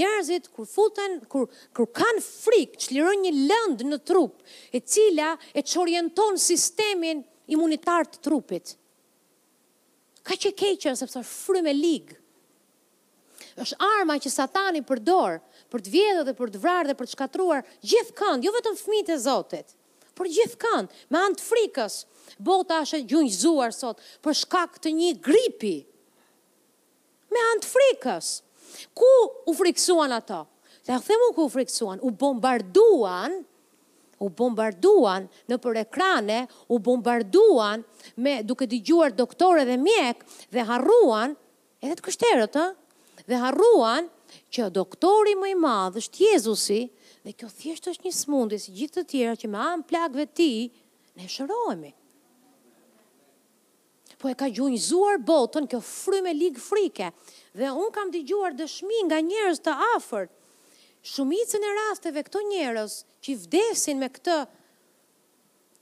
[0.00, 4.40] njerëzit kër futen, kur kur kanë frikë që lirën një lënd në trup
[4.76, 7.24] e cila e që orienton sistemin
[7.54, 8.74] imunitar të trupit.
[10.22, 12.18] Ka që keqen sepse frime ligë.
[13.60, 15.34] është arma që satani përdorë
[15.72, 19.12] për të vjedhur dhe për të vrarë dhe për të shkatruar gjithkënd, jo vetëm fëmijët
[19.14, 19.72] e Zotit,
[20.18, 21.96] por gjithkënd, me anë të frikës.
[22.42, 25.74] Bota është gjunjëzuar sot për shkak të një gripi.
[27.32, 28.28] Me anë të frikës.
[28.96, 29.08] Ku
[29.50, 30.42] u friksuan ata?
[30.86, 33.40] Dhe themu ku u friksuan, u bombarduan
[34.22, 37.80] u bombarduan në për ekrane, u bombarduan
[38.22, 40.20] me duke të gjuar doktore dhe mjek
[40.54, 41.32] dhe harruan,
[41.82, 42.68] edhe të kështerët, ha?
[43.26, 44.06] dhe harruan
[44.52, 46.80] që doktori më i madh është Jezusi
[47.24, 50.48] dhe kjo thjesht është një smundje si gjithë të tjera që me an plagëve ti
[51.20, 51.90] ne shërohemi.
[54.22, 57.08] Po e ka gjunjëzuar botën kjo frymë e lig frike
[57.58, 60.30] dhe un kam dëgjuar dëshmi nga njerëz të afërt.
[61.02, 62.92] Shumicën e rasteve këto njerëz
[63.26, 64.36] që vdesin me këtë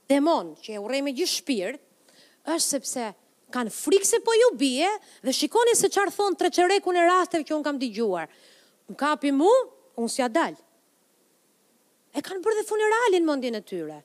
[0.09, 3.05] demon që e me gjithë shpirt është sepse
[3.51, 4.87] kanë frikë se po ju bie
[5.23, 8.29] dhe shikoni se çfarë thon treçereku në rasteve që un kam dëgjuar.
[8.91, 9.51] Un kapi mu,
[9.99, 10.55] un s'ja dal.
[12.15, 13.99] E kanë bërë dhe funeralin mendjen e tyre.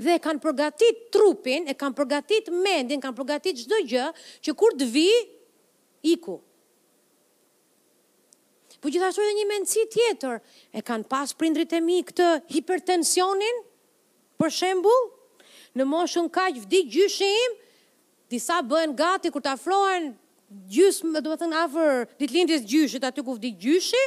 [0.00, 4.06] Dhe e kanë përgatit trupin, e kanë përgatit mendin, kanë përgatit çdo gjë
[4.46, 5.08] që kur të vi
[6.14, 6.38] iku.
[8.84, 10.40] Po gjithashtu edhe një mendësi tjetër,
[10.76, 13.62] e kanë pas prindrit e mi këtë hipertensionin,
[14.36, 15.06] për shembull,
[15.78, 17.54] në moshën kaq vdi gjyshi im,
[18.30, 20.12] disa bëhen gati kur të afrohen
[20.70, 24.00] gjysh, do të thënë afër ditë gjyshit, aty ku vdi gjyshi,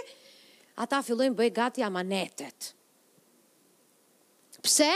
[0.80, 2.72] ata fillojnë bëj gati amanetet.
[4.63, 4.91] Pse?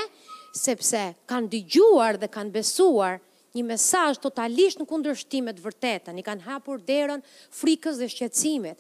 [0.56, 3.22] Sepse kanë dëgjuar dhe kanë besuar
[3.56, 7.24] një mesazh totalisht në kundërshtimet vërtetën, i kanë hapur derën
[7.56, 8.80] frikës dhe shqecimit.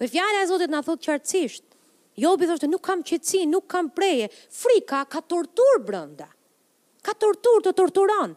[0.00, 1.64] Dhe fjale e Zotit në thotë qartësisht,
[2.20, 6.28] jo bithështë nuk kam qëtësi, nuk kam preje, frika ka tortur brënda
[7.04, 8.32] ka tortur, të torturon.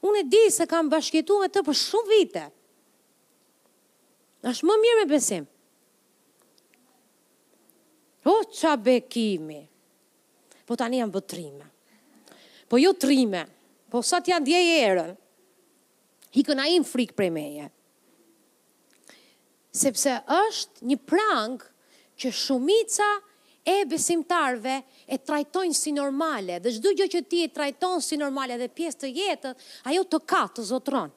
[0.00, 2.46] Unë e di se kam bashkjetu me të për shumë vite.
[4.48, 5.42] është më mirë me besim.
[8.24, 9.60] O, po, qa bekimi.
[10.64, 11.66] Po tani janë vëtrime.
[12.70, 13.42] Po jo trime.
[13.92, 15.12] Po sa t'ja djeje erën.
[16.32, 17.68] Hikën a im frikë prej meje.
[19.72, 21.68] Sepse është një prangë
[22.20, 23.08] që shumica
[23.64, 24.80] e besimtarve
[25.10, 29.00] e trajtojnë si normale, dhe çdo gjë që ti e trajton si normale dhe pjesë
[29.02, 31.10] të jetës, ajo të ka të zotron.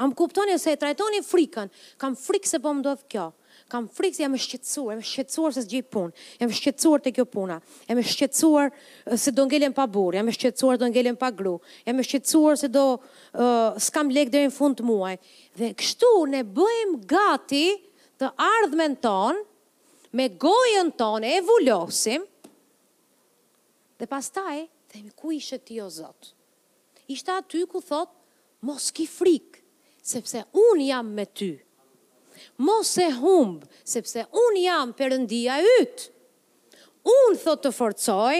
[0.00, 1.68] Am kuptoni se e trajtoni frikën,
[2.00, 3.26] kam frikë se po më dohet kjo,
[3.68, 7.12] kam frikë se jam e shqetsuar, jam e shqetsuar se s'gjit punë, jam shqetsuar te
[7.12, 7.58] kjo puna,
[7.90, 8.72] jam e shqetsuar
[9.20, 12.56] se do ngelen pa burr, jam e shqetsuar do ngelen pa gru, jam e shqetsuar
[12.62, 15.18] se do uh, s'kam lek deri në fund të muaj.
[15.60, 17.66] Dhe kështu ne bëjmë gati
[18.22, 19.44] të ardhmen tonë
[20.12, 22.24] me gojën tonë e vullosim,
[23.98, 26.32] dhe pas taj, dhe me ku ishe ti o Zotë?
[27.10, 28.12] Ishte aty ku thotë,
[28.68, 29.62] mos ki frikë,
[30.04, 31.50] sepse unë jam me ty.
[32.60, 36.10] Mos e humbë, sepse unë jam përëndia ytë.
[37.08, 38.36] Unë thotë të forcoj,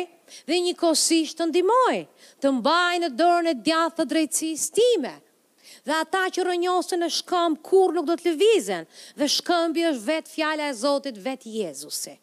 [0.49, 1.99] dhe një kosisht të ndimoj,
[2.41, 5.17] të mbaj në dorën e djathë të drejtësis time
[5.87, 8.85] dhe ata që rënjosin në shkëmb kur nuk do të lëvizen,
[9.19, 12.15] dhe shkëmbi është vetë fjala e Zotit, vetë Jezusi.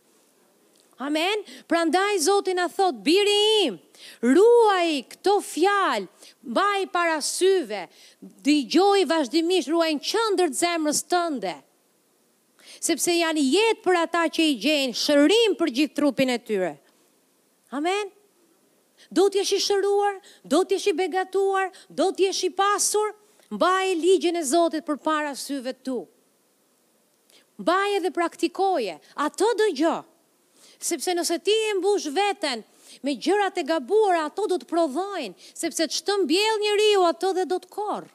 [1.03, 1.43] Amen?
[1.67, 3.35] Pra ndaj Zotin a thot, biri
[3.65, 3.77] im,
[4.23, 6.07] ruaj këto fjalë,
[6.51, 7.85] mbaj parasyve,
[8.43, 11.53] dëgjoj vazhdimisht, ruaj në qëndër të zemrës tënde,
[12.83, 16.73] sepse janë jetë për ata që i gjenë, shërim për gjithë trupin e tyre.
[17.75, 18.11] Amen?
[19.11, 23.15] Do t'jesh i shëruar, do t'jesh i begatuar, do t'jesh i pasur,
[23.49, 26.03] Mbaj e ligjën e Zotit për para syve tu.
[27.59, 28.93] Mbaj e dhe praktikoje,
[29.25, 29.93] ato dë gjë,
[30.89, 32.61] sepse nëse ti e mbush veten,
[33.05, 37.47] me gjërat e gabuara, ato do të prodhojnë, sepse të mbjell një riu, ato dhe
[37.51, 38.11] do të korë.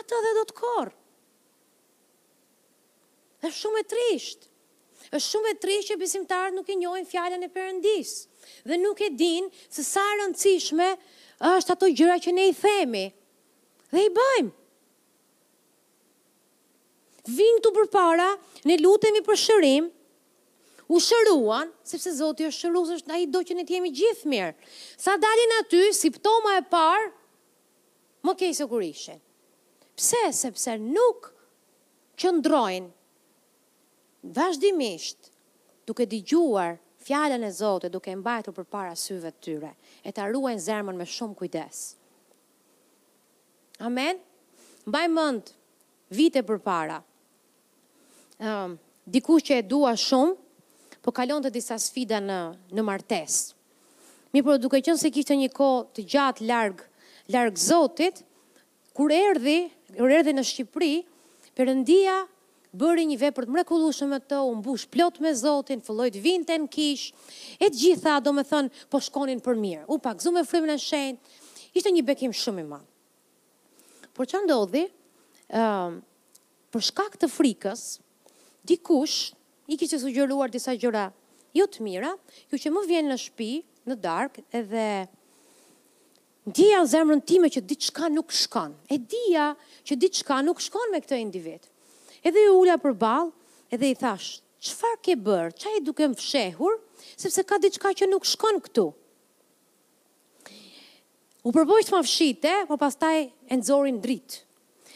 [0.00, 0.92] Ato dhe do të korë.
[3.44, 4.50] Dhe shumë e trishtë.
[5.14, 8.38] Është shumë e trishtë që besimtarët nuk e njojnë fjallën e përëndisë.
[8.70, 10.88] Dhe nuk e dinë se sa rëndësishme
[11.40, 13.06] është ato gjëra që ne i themi
[13.90, 14.52] dhe i bëjmë.
[17.24, 18.28] Vinë të përpara,
[18.68, 19.86] ne lutemi për shërim,
[20.92, 24.50] u shëruan, sepse Zoti është shëru, është i do që ne t'jemi gjithë mirë.
[25.00, 27.06] Sa dalin aty, siptoma e parë,
[28.28, 29.22] më kejë se kur ishen.
[29.96, 30.20] Pse?
[30.36, 31.30] Sepse nuk
[32.20, 35.30] që ndrojnë vazhdimisht
[35.88, 39.72] duke digjuar fjallën e Zote, duke mbajtu për para syve të tyre
[40.04, 41.78] e ta ruajnë zemrën me shumë kujdes.
[43.80, 44.20] Amen.
[44.84, 45.50] Mbaj mend
[46.14, 47.00] vite përpara.
[48.38, 48.78] Ëm, um, ehm,
[49.08, 50.36] diku që e dua shumë,
[51.04, 52.38] po kalonte disa sfida në
[52.74, 53.40] në martes.
[54.32, 56.80] Mi por duke qenë se kishte një kohë të gjatë larg
[57.32, 58.20] larg Zotit,
[58.96, 59.58] kur erdhi,
[59.96, 60.94] kur erdhi në Shqipëri,
[61.54, 62.18] Perëndia
[62.74, 66.56] bëri një vepër të mrekullueshme me të, u mbush plot me Zotin, filloi të vinte
[66.58, 67.04] në kish,
[67.62, 68.32] e të gjitha do
[68.90, 69.84] po shkonin për mirë.
[69.94, 71.38] U pagzu me frymën e shenjtë.
[71.74, 72.86] Ishte një bekim shumë i madh.
[74.14, 74.84] Por çfarë ndodhi?
[75.54, 76.00] Ëm uh,
[76.74, 77.82] për shkak të frikës,
[78.66, 79.16] dikush
[79.70, 81.08] i kishte sugjeruar disa gjëra
[81.54, 82.14] jo të mira,
[82.50, 83.50] ju që më vjen në shtëpi
[83.86, 84.86] në darkë edhe
[86.44, 88.74] Dija zemrën time që diçka nuk shkon.
[88.92, 89.54] E dija
[89.88, 91.62] që diçka nuk shkon me këtë individ.
[92.24, 93.26] Edhe ju ula për balë,
[93.76, 96.78] edhe i thash, qëfar ke bërë, qa i duke më fshehur,
[97.20, 98.86] sepse ka diçka që nuk shkon këtu.
[101.44, 104.38] U përboj të më fshite, po pastaj e nëzorin dritë.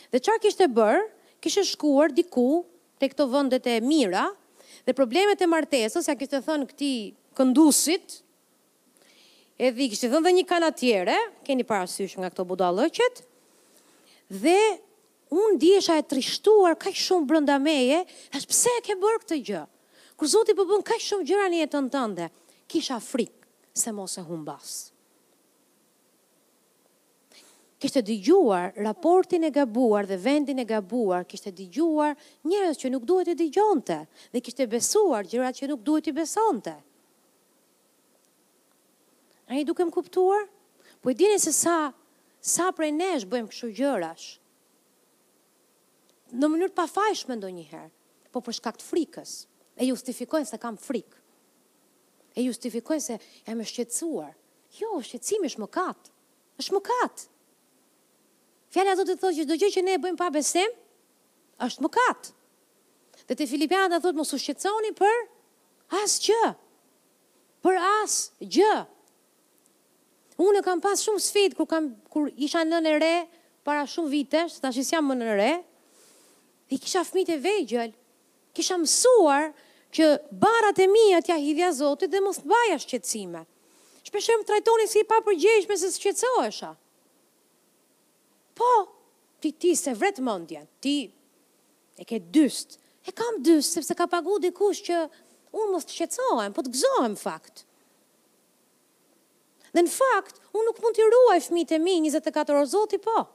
[0.09, 1.03] Dhe qa kishtë e bërë,
[1.45, 2.47] kishtë shkuar diku
[2.99, 4.25] të këto vëndet e mira,
[4.89, 6.93] dhe problemet e martesës, ja kishtë e thënë këti
[7.37, 8.23] këndusit,
[9.69, 13.21] edhe i kishtë e thënë dhe një kanatjere, keni parasysh nga këto budalëqet,
[14.47, 14.57] dhe
[15.33, 18.03] unë diesha e trishtuar kaq shumë brenda meje,
[18.37, 19.65] as pse e ke bërë këtë gjë?
[20.19, 22.31] Kur Zoti po bën kaq shumë gjëra në jetën tënde,
[22.73, 24.87] kisha frikë se mos e humbas.
[27.87, 33.29] e dëgjuar raportin e gabuar dhe vendin e gabuar, kishte dëgjuar njerëz që nuk duhet
[33.29, 34.01] të dëgjonte
[34.33, 36.75] dhe kishte besuar gjërat që nuk duhet të besonte.
[39.47, 40.49] A i duke më kuptuar?
[41.01, 41.93] Po i dini se sa,
[42.43, 44.27] sa prej nesh bëjmë këshu gjërash
[46.33, 47.89] në mënyrë pa fajshme ndo njëherë,
[48.33, 49.33] po për shkakt frikës,
[49.81, 51.21] e justifikojnë se kam frikë,
[52.39, 53.17] e justifikojnë se
[53.47, 54.35] jam e shqetsuar.
[54.79, 56.13] Jo, shqetsimi është më katë,
[56.61, 57.29] është më katë.
[58.75, 60.75] Fjallë të thotë që do gjë që ne e bëjmë pa besim,
[61.65, 62.35] është më katë.
[63.29, 65.23] Dhe të Filipianë të thotë mos u shqetsoni për
[66.03, 66.51] asë gjë,
[67.65, 68.77] për asë gjë.
[70.39, 73.15] Unë e kam pas shumë sfit, kur, kam, kur isha në nëre,
[73.67, 75.33] para shumë vitesh, të ashtë jam më në
[76.69, 77.93] Dhe kisha fëmijët e vegjël.
[78.57, 79.47] Kisha mësuar
[79.97, 80.09] që
[80.43, 83.43] barat e mia t'ja hidhja Zotit dhe mos mbaja shqetësime.
[84.09, 86.71] Shpeshëm trajtoni si pa përgjegjshme se shqetësohesha.
[88.59, 88.71] Po,
[89.41, 90.69] ti ti se vret mendjen.
[90.83, 90.97] Ti
[92.01, 92.77] e ke dyst.
[93.09, 94.97] E kam dyst sepse ka pagu dikush që
[95.57, 96.11] unë mos të
[96.57, 97.65] po të gëzohem fakt.
[99.73, 103.11] Dhe në fakt, unë nuk mund të ruaj fëmijët e mi 24 orë Zotit, po.
[103.23, 103.29] Po.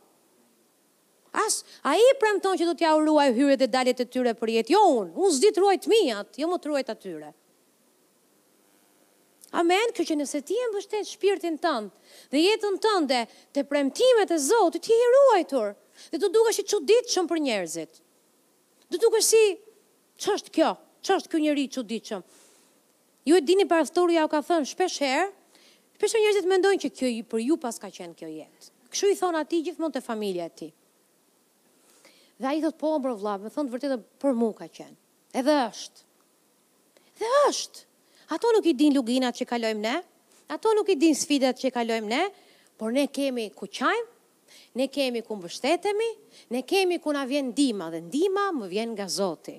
[1.36, 4.72] As, a i premton që do t'ja uruaj hyre dhe daljet e tyre për jetë,
[4.76, 7.32] jo unë, unë zdi të ruaj të mijat, jo më të ruaj atyre.
[9.62, 11.90] Amen, kjo që nëse ti e mbështet shpirtin tënd
[12.34, 13.22] dhe jetën tënde
[13.54, 15.74] të premtimet e Zotit, ti i ruajtur
[16.12, 17.98] dhe të dukesh i çuditshëm për njerëzit.
[18.94, 19.44] Do dukesh si
[20.26, 20.70] ç'është kjo?
[21.04, 22.24] Ç'është ky njerëz i çuditshëm?
[23.30, 23.86] Ju e dini para
[24.18, 25.30] ja u ka thënë shpesh herë,
[25.98, 28.72] shpesh njerëzit mendojnë që kjo për ju ka qenë kjo jetë.
[28.94, 30.74] Këshu i thon atij gjithmonë te familja e tij.
[32.44, 34.98] Dhe a i thot, po, bro, vla, me thonë të vërtetë për mu ka qenë.
[35.40, 36.04] Edhe është.
[37.22, 37.84] Dhe është.
[38.36, 39.94] Ato nuk i din luginat që kalojmë ne,
[40.52, 42.20] ato nuk i din sfidat që kalojmë ne,
[42.76, 44.10] por ne kemi ku qajmë,
[44.80, 46.10] ne kemi ku mbështetemi,
[46.58, 49.56] ne kemi ku na vjen ndima, dhe ndima më vjen nga Zoti.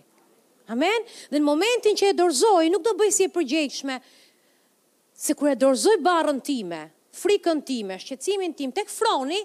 [0.77, 1.09] Amen?
[1.33, 3.97] Dhe në momentin që e dorzoj, nuk do bëj si e përgjegjshme,
[5.25, 6.85] se kur e dorzoj barën time,
[7.23, 9.41] frikën time, shqecimin tim, tek froni,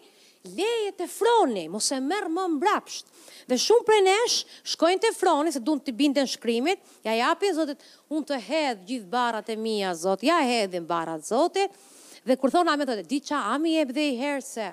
[0.47, 3.09] leje të froni, ose e merë më mbrapsht.
[3.49, 4.37] Dhe shumë për nesh,
[4.73, 9.09] shkojnë të froni, se dunë të binden shkrimit, ja japin, zotit, unë të hedhë gjithë
[9.11, 11.75] barat e mija, zotit, ja hedhin barat, zotit,
[12.23, 14.69] dhe kur thonë ame, zotit, di qa ami e bëdhe i herë se,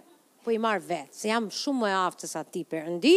[0.46, 3.16] po i marë vetë, se jam shumë më aftë se sa ti ndi,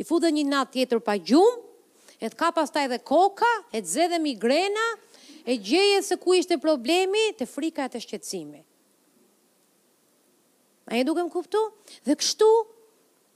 [0.00, 1.60] i fu dhe një natë tjetër pa gjumë,
[2.24, 4.86] e të ka pas taj dhe koka, e të zedhe migrena,
[5.44, 8.64] e gjeje se ku ishte problemi, të frika e të shqecimit.
[10.84, 11.60] A e duke më kuptu?
[12.04, 12.48] Dhe kështu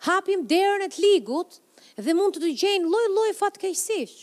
[0.07, 1.61] hapim derën e të ligut
[1.96, 4.16] dhe mund të të gjenë loj loj fatë kejsish.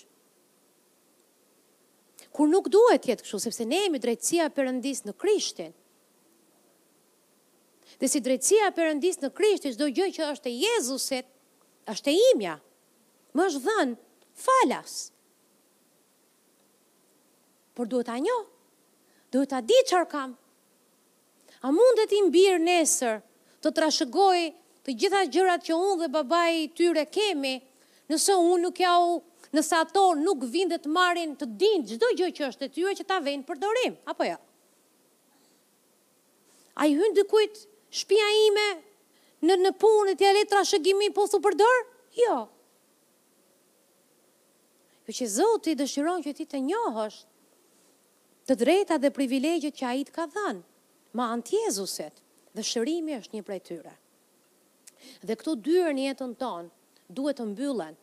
[2.35, 5.73] Kur nuk duhet jetë kështu, sepse ne jemi drejtësia përëndis në krishtin.
[7.97, 11.27] Dhe si drejtësia përëndisë në krishtin, do gjë që është e Jezuset,
[11.93, 12.57] është e imja,
[13.37, 13.97] më është dhenë
[14.45, 14.93] falas.
[17.75, 18.37] Por duhet a njo,
[19.31, 20.35] duhet a di qërë kam,
[21.65, 23.15] A mundet i mbirë nesër
[23.65, 24.41] të trashëgoj
[24.85, 27.53] të gjitha gjërat që unë dhe babaj tyre kemi,
[28.11, 29.15] nëse unë nuk ja u,
[29.57, 33.05] nëse ato nuk vindet të marin të din gjdo gjë që është e tyre që
[33.09, 34.35] ta vend për dorim, apo ja?
[34.37, 34.43] Jo?
[36.75, 37.61] A i hyndë dykujt
[38.01, 38.67] shpia ime
[39.49, 41.81] në, në punë të jale trashëgimi po su përdor?
[42.21, 42.37] Jo.
[45.07, 47.25] Jo që Zotë i dëshiron që ti të njohësht
[48.51, 50.63] të drejta dhe privilegjët që a i të ka dhanë
[51.15, 52.19] ma antjezuset
[52.57, 53.93] dhe shërimi është një prej tyre.
[55.23, 57.95] Dhe këto dyrë një jetën tonë duhet të mbyllen,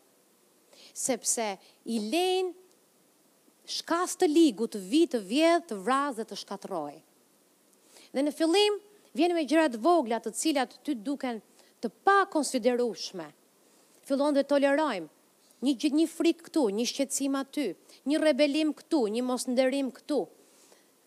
[1.04, 1.46] sepse
[1.96, 7.00] i lejnë shkas të ligu të vitë të vjedhë të vrazë dhe të shkatrojë.
[8.16, 8.78] Dhe në fillim,
[9.16, 11.40] vjenë me gjërat vogla të cilat ty duken
[11.84, 13.26] të pa konsiderushme,
[14.08, 15.08] fillon dhe tolerojmë,
[15.62, 17.68] një gjithë një frikë këtu, një shqecima ty,
[18.10, 19.44] një rebelim këtu, një mos
[19.98, 20.20] këtu,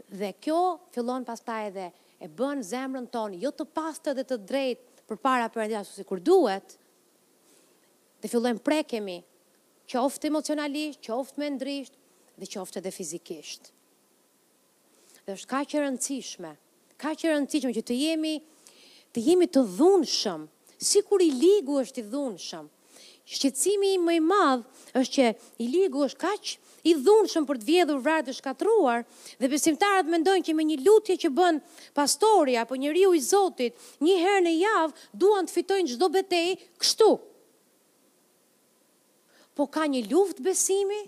[0.10, 1.90] Dhe kjo fillon pas ta edhe
[2.22, 6.04] e bën zemrën tonë, jo të pastë dhe të drejt për para për endja si
[6.08, 6.78] kur duhet,
[8.22, 9.18] dhe fillojmë prekemi,
[9.92, 11.98] qoftë emocionalisht, qoftë mendrisht,
[12.38, 13.72] dhe qoftë edhe fizikisht.
[15.26, 16.54] Dhe është ka që rëndësishme,
[17.02, 18.36] ka që rëndësishme që të jemi
[19.16, 20.42] të jemi të dhunshëm,
[20.86, 22.66] si kur i ligu është i dhunshëm.
[23.26, 25.30] Shqecimi i më i madhë është që
[25.64, 29.00] i ligu është kaqë i dhunshëm për të vjedhur vrarë të shkatruar,
[29.42, 31.58] dhe besimtarët mendojnë që me një lutje që bën
[31.98, 33.74] pastori apo njeriu i Zotit,
[34.06, 36.52] një herë në javë duan të fitojnë çdo betejë
[36.84, 37.08] kështu.
[39.58, 41.00] Po ka një luftë besimi?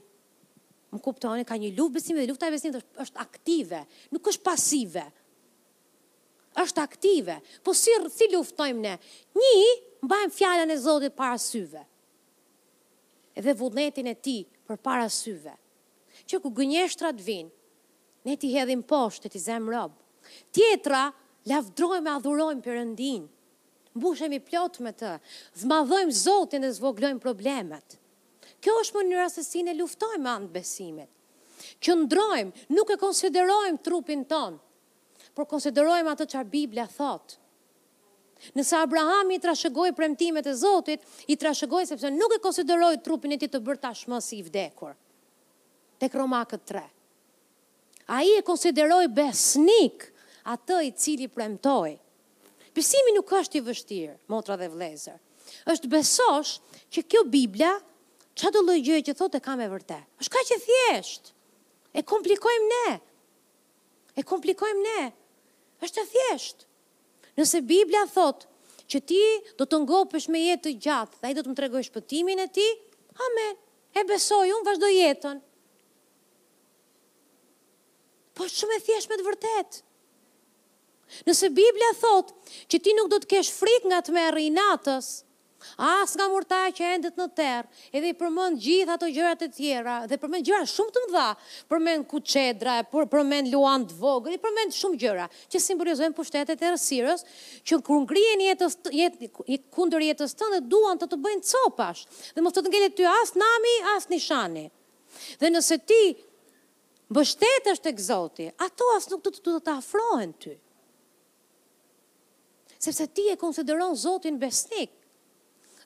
[0.96, 3.84] Më kuptoni, ka një luftë besimi dhe lufta e besimit është aktive,
[4.16, 5.06] nuk është pasive.
[6.58, 7.38] Është aktive.
[7.62, 8.96] Po si si luftojmë ne?
[9.38, 9.76] Një,
[10.08, 11.84] mbajmë fjalën e Zotit para syve.
[13.38, 15.54] Edhe vullnetin e ti për para syve
[16.28, 17.52] që ku gënjeshtrat vinë,
[18.28, 19.98] ne ti hedhim poshtë ti zemë robë.
[20.54, 21.06] Tjetra,
[21.48, 23.30] lavdrojmë e adhurojmë për ndinë,
[23.98, 25.14] mbushemi plot me të,
[25.64, 27.96] zmadhojmë zotin dhe zvoglojmë problemet.
[28.62, 31.10] Kjo është më njëra se si ne luftojmë andë besimit.
[31.82, 34.60] Kjo ndrojmë, nuk e konsiderojmë trupin tonë,
[35.38, 37.40] por konsiderojmë atë që Biblia thotë.
[38.58, 41.02] Nëse Abrahami i trashëgoi premtimet e Zotit,
[41.32, 44.94] i trashëgoi sepse nuk e konsideroi trupin e tij të bërta tashmë si i vdekur
[46.00, 46.84] të kromakët tre.
[48.08, 50.08] A i e konsideroj besnik
[50.48, 51.98] atë i cili premtoj.
[52.74, 55.18] Pësimi nuk është i vështirë, motra dhe vlezër.
[55.68, 56.58] është besosh
[56.92, 57.70] që kjo Biblia,
[58.36, 59.98] që do lojgjëj që thotë e kam e vërte.
[60.22, 61.32] është ka që thjeshtë,
[61.94, 63.00] e komplikojmë ne,
[64.16, 65.06] e komplikojmë ne,
[65.84, 66.66] është e thjeshtë.
[67.38, 68.46] Nëse Biblia thotë
[68.92, 69.20] që ti
[69.60, 72.48] do të ngopësh me jetë të gjatë, dhe i do të më tregoj shpëtimin e
[72.48, 72.68] ti,
[73.28, 73.56] amen,
[74.00, 75.47] e besoj, unë vazhdo jetën
[78.38, 79.82] po shumë e thjesht me të vërtet.
[81.28, 82.34] Nëse Biblia thot
[82.72, 85.08] që ti nuk do të kesh frik nga të merë i natës,
[85.82, 89.96] as nga murta që endet në terë, edhe i përmën gjitha të gjërat e tjera,
[90.10, 91.26] dhe përmën gjëra shumë të mdha,
[91.72, 96.74] përmën ku qedra, përmën luan të vogër, i përmën shumë gjëra, që simbolizojnë pushtetet e
[96.76, 97.26] rësirës,
[97.66, 99.20] që në kërë ngrien jetës, jet,
[99.76, 103.34] kundër jetës të në duan të të bëjnë copash, dhe më të të ty as
[103.42, 104.68] nami, as nishani.
[105.42, 106.02] Dhe nëse ti
[107.14, 110.56] Bështet është e këzoti, ato asë nuk të të të të afrohen ty.
[112.84, 114.92] Sepse ti e konsideron zotin besnik.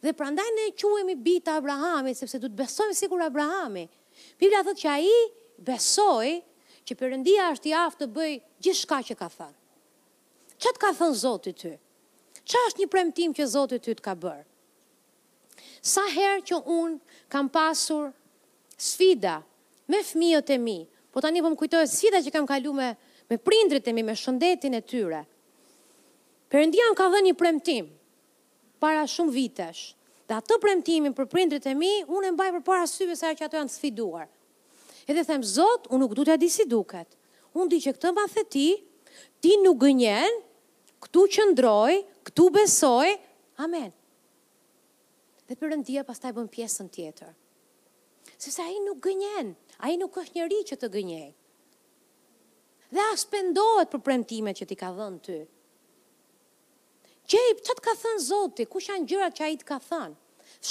[0.02, 3.84] Dhe prandaj ne quemi bita Abrahami, sepse du të besojnë sikur Abrahami.
[4.42, 5.20] Biblia thotë që a i
[5.68, 6.32] besoj,
[6.90, 8.32] që përëndia është i aftë të bëj
[8.66, 9.58] gjithë shka që ka thënë.
[10.62, 11.76] Që të ka thënë zotit ty?
[12.42, 14.48] Që është një premtim që zotit ty të ka bërë?
[15.94, 16.98] Sa herë që unë
[17.34, 18.10] kam pasur
[18.90, 19.36] sfida
[19.90, 20.80] me fëmijët e mi,
[21.12, 22.90] Po tani po më kujtoj sfida që kam kaluar me
[23.32, 25.20] me prindrit e mi, me shëndetin e tyre.
[26.52, 27.88] Perëndia më ka dhënë një premtim
[28.80, 29.82] para shumë vitesh.
[30.28, 33.60] Dhe atë premtimin për prindrit e mi, unë e mbaj përpara syve sa që ato
[33.60, 34.26] janë sfiduar.
[35.08, 37.08] Edhe them Zot, unë nuk do të ja di si duket.
[37.56, 38.68] Unë di që këtë mba the ti,
[39.44, 40.40] ti nuk gënjen,
[41.08, 41.94] këtu që ndroj,
[42.30, 43.16] këtu besoj,
[43.64, 43.92] amen.
[45.48, 47.32] Dhe përëndia pas taj bën pjesën tjetër
[48.42, 49.54] se sa i nuk gënjen,
[49.86, 51.28] a i nuk është njëri që të gënjej.
[52.92, 55.38] Dhe as pendohet për premtime që ti ka dhënë ty.
[57.32, 60.18] Gjej, që të ka thënë zoti, ku shanë gjyra që a i të ka thënë?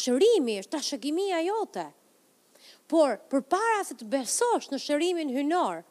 [0.00, 1.86] Shërimi, është të shëgimi a jote.
[2.90, 5.84] Por, për para se të besosh në shërimin hynor,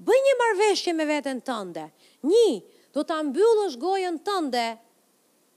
[0.00, 1.84] bëj një marrëveshje me vetën tënde.
[2.24, 2.64] Një,
[2.96, 4.66] do të mbyllësh gojën tënde,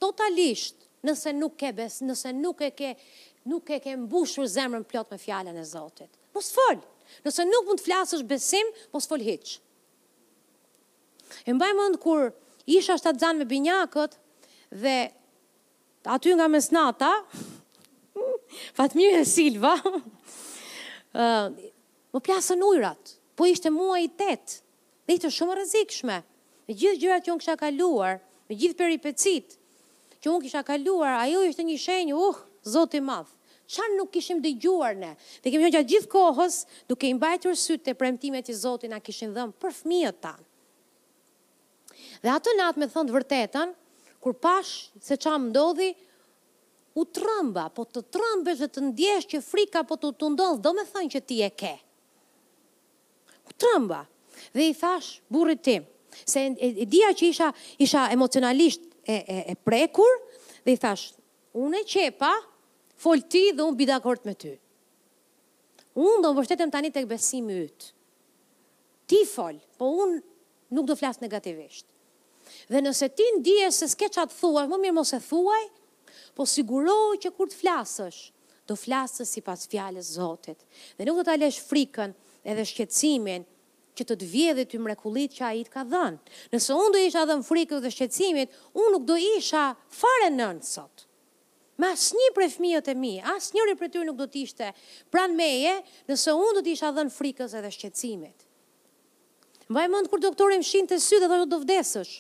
[0.04, 0.76] totalisht,
[1.08, 2.92] nëse nuk, ke bes, nëse nuk e ke
[3.50, 6.10] nuk e ke mbushur zemrën plot me fjalën e Zotit.
[6.36, 6.78] Mos fol.
[7.26, 9.58] Nëse nuk mund të flasësh besim, mos fol hiç.
[11.48, 12.30] E mbaj mend kur
[12.70, 14.16] isha shtatzan me binjakët
[14.82, 14.96] dhe
[16.16, 17.12] aty nga mesnata
[18.78, 19.76] Fatmirë Silva
[22.14, 24.58] më plasën ujrat, po ishte muaji 8.
[25.06, 26.18] Dhe ishte shumë rrezikshme.
[26.70, 28.16] Me gjithë gjërat që unë kisha kaluar,
[28.50, 29.58] me gjithë peripecit
[30.22, 32.38] që unë kisha kaluar, ajo ishte një shenjë, uh,
[32.70, 33.06] Zoti i
[33.70, 35.12] çfarë nuk kishim dëgjuar ne.
[35.44, 36.56] Dhe kemi qenë gjatë gjithë kohës
[36.90, 40.40] duke i mbajtur sytë te premtimet që Zoti na kishin dhënë për fëmijët tan.
[42.24, 43.74] Dhe atë natë me thënë të vërtetën,
[44.24, 44.72] kur pash
[45.06, 45.92] se çam ndodhi,
[47.00, 50.74] u trëmba, po të trëmbesh dhe të ndjesh që frika po të të ndodhë, do
[50.76, 51.74] me thënë që ti e ke.
[53.50, 54.02] U trëmba,
[54.58, 55.86] dhe i thash burrit tim,
[56.26, 57.54] se e, e dia që isha,
[57.86, 60.10] isha emocionalisht e, e, e prekur,
[60.66, 61.12] dhe i thash,
[61.56, 62.34] unë e qepa,
[63.00, 64.58] fol ti dhe unë bida kort me ty.
[66.00, 67.94] Unë do më vështetem tani të besimi ytë.
[69.10, 70.20] Ti fol, po unë
[70.76, 71.88] nuk do flasë negativisht.
[72.70, 75.66] Dhe nëse ti ndije se s'ke qatë thuaj, më mirë mos e thuaj,
[76.38, 78.20] po sigurohi që kur të flasësh,
[78.70, 80.60] do flasës si pas fjales Zotit.
[80.98, 82.14] Dhe nuk do të alesh frikën
[82.46, 83.48] edhe shqecimin
[83.98, 86.20] që të të vjedhe të mrekulit që a i të ka dhënë.
[86.54, 89.72] Nëse unë do isha dhënë frikë dhe shqecimit, unë nuk do isha
[90.02, 91.09] fare në nësotë.
[91.80, 94.74] Ma asë një për e fmiët e mi, asë njëri për ty nuk do t'ishte
[95.14, 95.78] pran meje,
[96.10, 98.42] nëse unë do t'isha dhe në frikës edhe shqecimit.
[99.72, 102.12] Ma e mund kër doktorim shqin të sy dhe dhe jo, do vdesësh.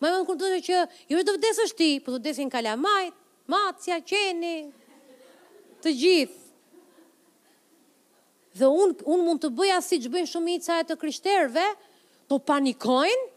[0.00, 0.80] Ma e mund kër doktorim që
[1.12, 3.20] jo është do vdesësh ti, për po do vdesin kalamajt,
[3.52, 4.54] matësja, qeni,
[5.84, 6.40] të gjithë.
[8.64, 11.68] Dhe unë un mund të bëja si që bëjnë shumit e të kryshterve,
[12.32, 13.28] të panikojnë,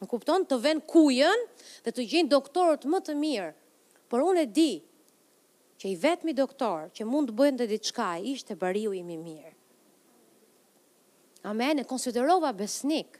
[0.00, 1.44] në kupton, të ven kujën
[1.84, 3.56] dhe të gjenë doktorët më të mirë
[4.10, 4.70] por unë e di
[5.80, 9.52] që i vetmi doktor që mund të bëjnë ditë diçka ishte bariu i mi mirë.
[11.48, 13.14] Amen, e konsiderova besnik.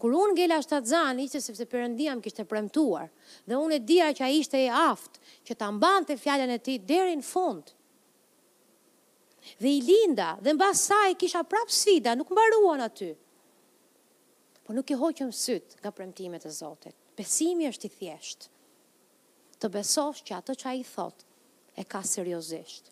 [0.00, 3.08] Kur unë gjela shtatë zanë, ishte sepse përëndia më kishte premtuar,
[3.48, 6.60] dhe unë e dija që a ishte e aftë, që të ambante të fjallën e
[6.68, 7.72] ti deri në fund.
[9.60, 13.10] Dhe i linda, dhe mba saj kisha prap sida, nuk mbaruan aty.
[14.68, 16.94] Por nuk i hoqëm sytë nga premtimet e Zotit.
[17.18, 18.50] Besimi është i thjeshtë
[19.60, 21.22] të besosh që atë që a i thot
[21.78, 22.88] e ka seriosisht.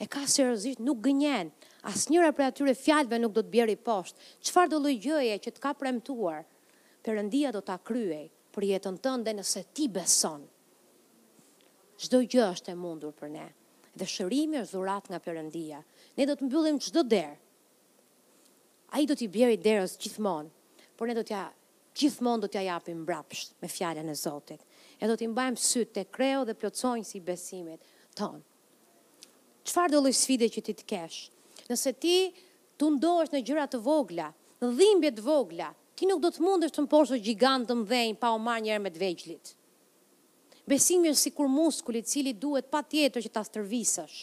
[0.00, 1.50] E ka seriosisht, nuk gënjen,
[1.90, 4.22] asë njëra për atyre fjallëve nuk do të bjeri poshtë.
[4.46, 6.46] Qëfar do lëgjëje që të ka premtuar,
[7.04, 10.46] përëndia do të akryej për jetën tënde nëse ti beson.
[12.00, 13.46] Shdo gjë është e mundur për ne.
[13.92, 15.82] Dhe shërimi është dhurat nga përëndia.
[16.16, 17.36] Ne do të mbyllim gjdo derë.
[18.94, 20.48] A i do t'i bjeri derës gjithmonë,
[20.98, 21.44] por ne do t'ja
[22.00, 24.64] gjithmonë do t'ja japim brapsht me fjallën e Zotit
[25.00, 27.80] e do t'i mbajmë sytë të kreo dhe plotsojnë si besimit
[28.20, 28.40] tonë.
[29.64, 31.18] qëfar do lëj sfide që ti të kesh?
[31.70, 32.16] Nëse ti
[32.80, 32.88] të
[33.32, 34.26] në gjyra të vogla,
[34.60, 38.32] në dhimbje të vogla, ti nuk do të mundesh të mposhë gjigantë të mdhejnë pa
[38.32, 39.46] o marrë njerë me dvejqlit.
[40.68, 44.18] Besimi është si kur muskulit cili duhet pa tjetër që ta stërvisësh.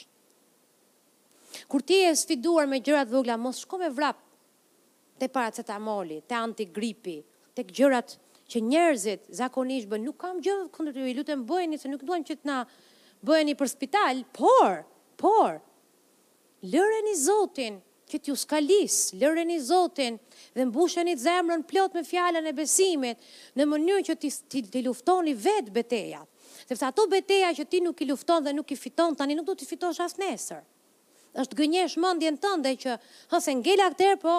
[1.68, 4.18] Kur ti e sfiduar me të vogla, mos shko me vrap
[5.20, 7.18] të paracetamoli, të antigripi,
[7.58, 11.90] të gjërat vogla, që njerëzit zakonisht bëjnë, nuk kam gjë kundër ju, lutem bëjeni se
[11.92, 12.62] nuk duen që të na
[13.28, 14.86] bëheni për spital, por,
[15.20, 15.58] por
[16.64, 20.16] lëreni Zotin që t'ju skalis, lëreni Zotin
[20.56, 23.28] dhe mbusheni të zemrën plot me fjallën e besimit
[23.60, 26.30] në mënyrë që t'i, t'i, t'i luftoni vetë betejat.
[26.68, 29.56] Sepse ato beteja që ti nuk i lufton dhe nuk i fiton, tani nuk do
[29.60, 30.64] t'i fitosh asë nesër.
[31.38, 32.94] është gënjesh mëndjen tënde që
[33.32, 34.36] hëse ngella këtër, po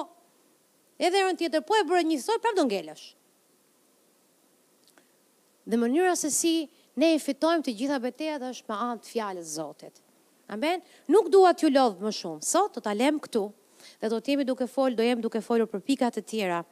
[0.98, 3.04] edhe rën tjetër, po e bërë njësoj, prap do ngellësh
[5.68, 6.52] dhe mënyra se si
[6.98, 9.98] ne e fitojmë të gjitha betejat është me anë të fjalës Zotit.
[10.48, 10.80] Amen.
[11.12, 13.44] Nuk dua t'ju lodh më shumë sot, do ta lëm këtu.
[14.00, 16.62] dhe do të jemi duke fol, do jemi duke folur për pikat e tjera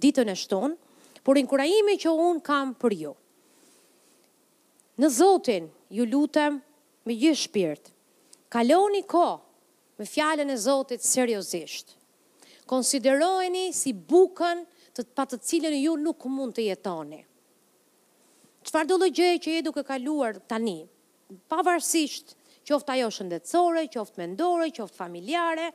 [0.00, 0.74] ditën e shtonë,
[1.24, 3.12] por inkuraimi që un kam për ju.
[5.00, 6.60] Në Zotin ju lutem
[7.06, 7.84] me gjithë shpirt.
[8.50, 9.40] kaloni kohë
[9.98, 11.96] me fjalën e Zotit seriozisht.
[12.66, 17.20] Konsideroheni si bukën të patë cilën ju nuk mund të jetoni.
[18.64, 20.82] Çfarë do lëgje që je duke kaluar tani?
[21.48, 22.34] Pavarësisht
[22.68, 25.68] qoftë ajo shëndetësore, qoftë mendore, qoftë familjare,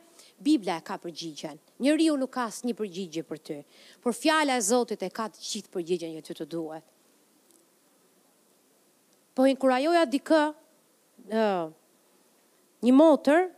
[0.44, 1.58] Bibla e ka përgjigjen.
[1.80, 3.56] riu nuk ka një përgjigje për ty,
[4.02, 6.84] por fjala e Zotit e ka të gjithë përgjigjen që ty të duhet.
[9.34, 10.42] Po inkurajoja dikë
[11.30, 11.70] ë
[12.86, 13.48] një motër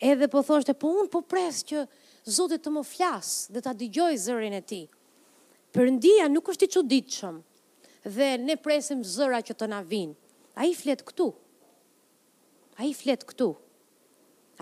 [0.00, 1.84] edhe po thoshte po un po pres që
[2.24, 4.88] Zoti të më flas dhe ta dëgjoj zërin e tij.
[5.74, 7.38] Perëndia nuk është i çuditshëm,
[8.04, 10.14] dhe ne presim zëra që të na vinë.
[10.58, 11.30] A i flet këtu.
[12.76, 13.50] A i flet këtu.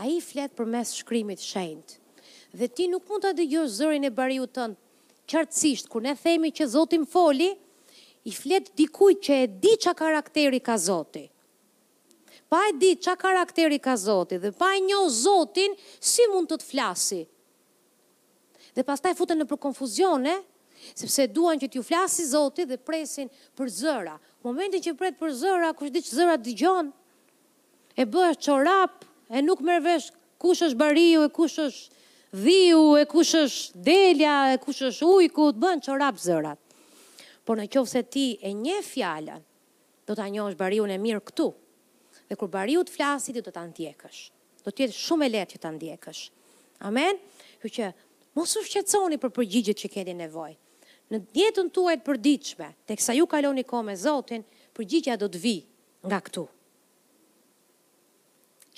[0.00, 1.98] A i flet për mes shkrimit shenjt.
[2.52, 4.76] Dhe ti nuk mund të dëgjosh zërin e bariu tënë
[5.30, 7.50] qartësisht, kur ne themi që Zotim foli,
[8.26, 11.30] i flet dikuj që e di që karakteri ka Zotit.
[12.50, 16.58] Pa e di që karakteri ka Zotit dhe pa e njoh Zotin, si mund të
[16.58, 17.20] të flasi.
[18.74, 20.34] Dhe pas futen në për konfuzione,
[20.96, 23.28] Sepse duan që t'ju flasi Zoti dhe presin
[23.58, 24.14] për zëra.
[24.46, 26.90] Momentin që pret për zëra, kush di ç'zëra dëgjon,
[28.02, 29.04] e bëhet çorap,
[29.36, 30.10] e nuk merr vesh
[30.40, 31.98] kush është bariu e kush është
[32.44, 36.58] dhiu e kush është delja e kush është ujku, të bën çorap zërat.
[37.46, 39.42] Por në qoftë se ti e nje fjalën,
[40.06, 41.48] do ta njohësh bariu në mirë këtu.
[42.32, 44.20] Dhe kur bariu të flasit, do ta ndjekësh.
[44.64, 46.20] Do të jetë shumë e lehtë që ta ndjekësh.
[46.88, 47.18] Amen.
[47.62, 47.88] Kjo që
[48.38, 50.56] mos u shqetësoni për përgjigjet që keni nevojë
[51.10, 54.44] në djetën tuaj të përdiqme, të kësa ju kaloni ko me Zotin,
[54.78, 55.54] përgjigja do të vi
[56.08, 56.44] nga këtu.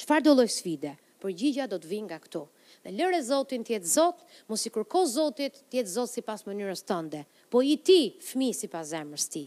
[0.00, 0.94] Qëfar do lojë sfide?
[1.22, 2.40] Përgjigja do të vi nga këtu.
[2.82, 7.26] Dhe lëre Zotin tjetë Zot, mos i kërko Zotit tjetë Zot si pas mënyrës tënde,
[7.52, 9.44] po i ti fmi si pas zemrës ti.